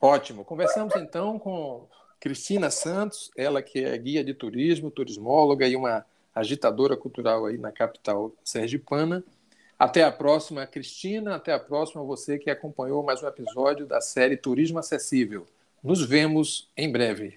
Ótimo. 0.00 0.44
Conversamos 0.44 0.94
então 0.96 1.38
com 1.38 1.88
Cristina 2.20 2.70
Santos, 2.70 3.30
ela 3.36 3.62
que 3.62 3.84
é 3.84 3.96
guia 3.98 4.24
de 4.24 4.34
turismo, 4.34 4.90
turismóloga 4.90 5.66
e 5.66 5.76
uma 5.76 6.04
agitadora 6.34 6.96
cultural 6.96 7.46
aí 7.46 7.58
na 7.58 7.72
capital 7.72 8.32
sergipana. 8.44 9.24
Até 9.78 10.02
a 10.02 10.10
próxima, 10.10 10.66
Cristina. 10.66 11.36
Até 11.36 11.52
a 11.52 11.58
próxima, 11.58 12.02
você 12.02 12.38
que 12.38 12.50
acompanhou 12.50 13.02
mais 13.02 13.22
um 13.22 13.28
episódio 13.28 13.86
da 13.86 14.00
série 14.00 14.36
Turismo 14.36 14.78
Acessível. 14.78 15.46
Nos 15.82 16.04
vemos 16.04 16.68
em 16.76 16.90
breve. 16.90 17.36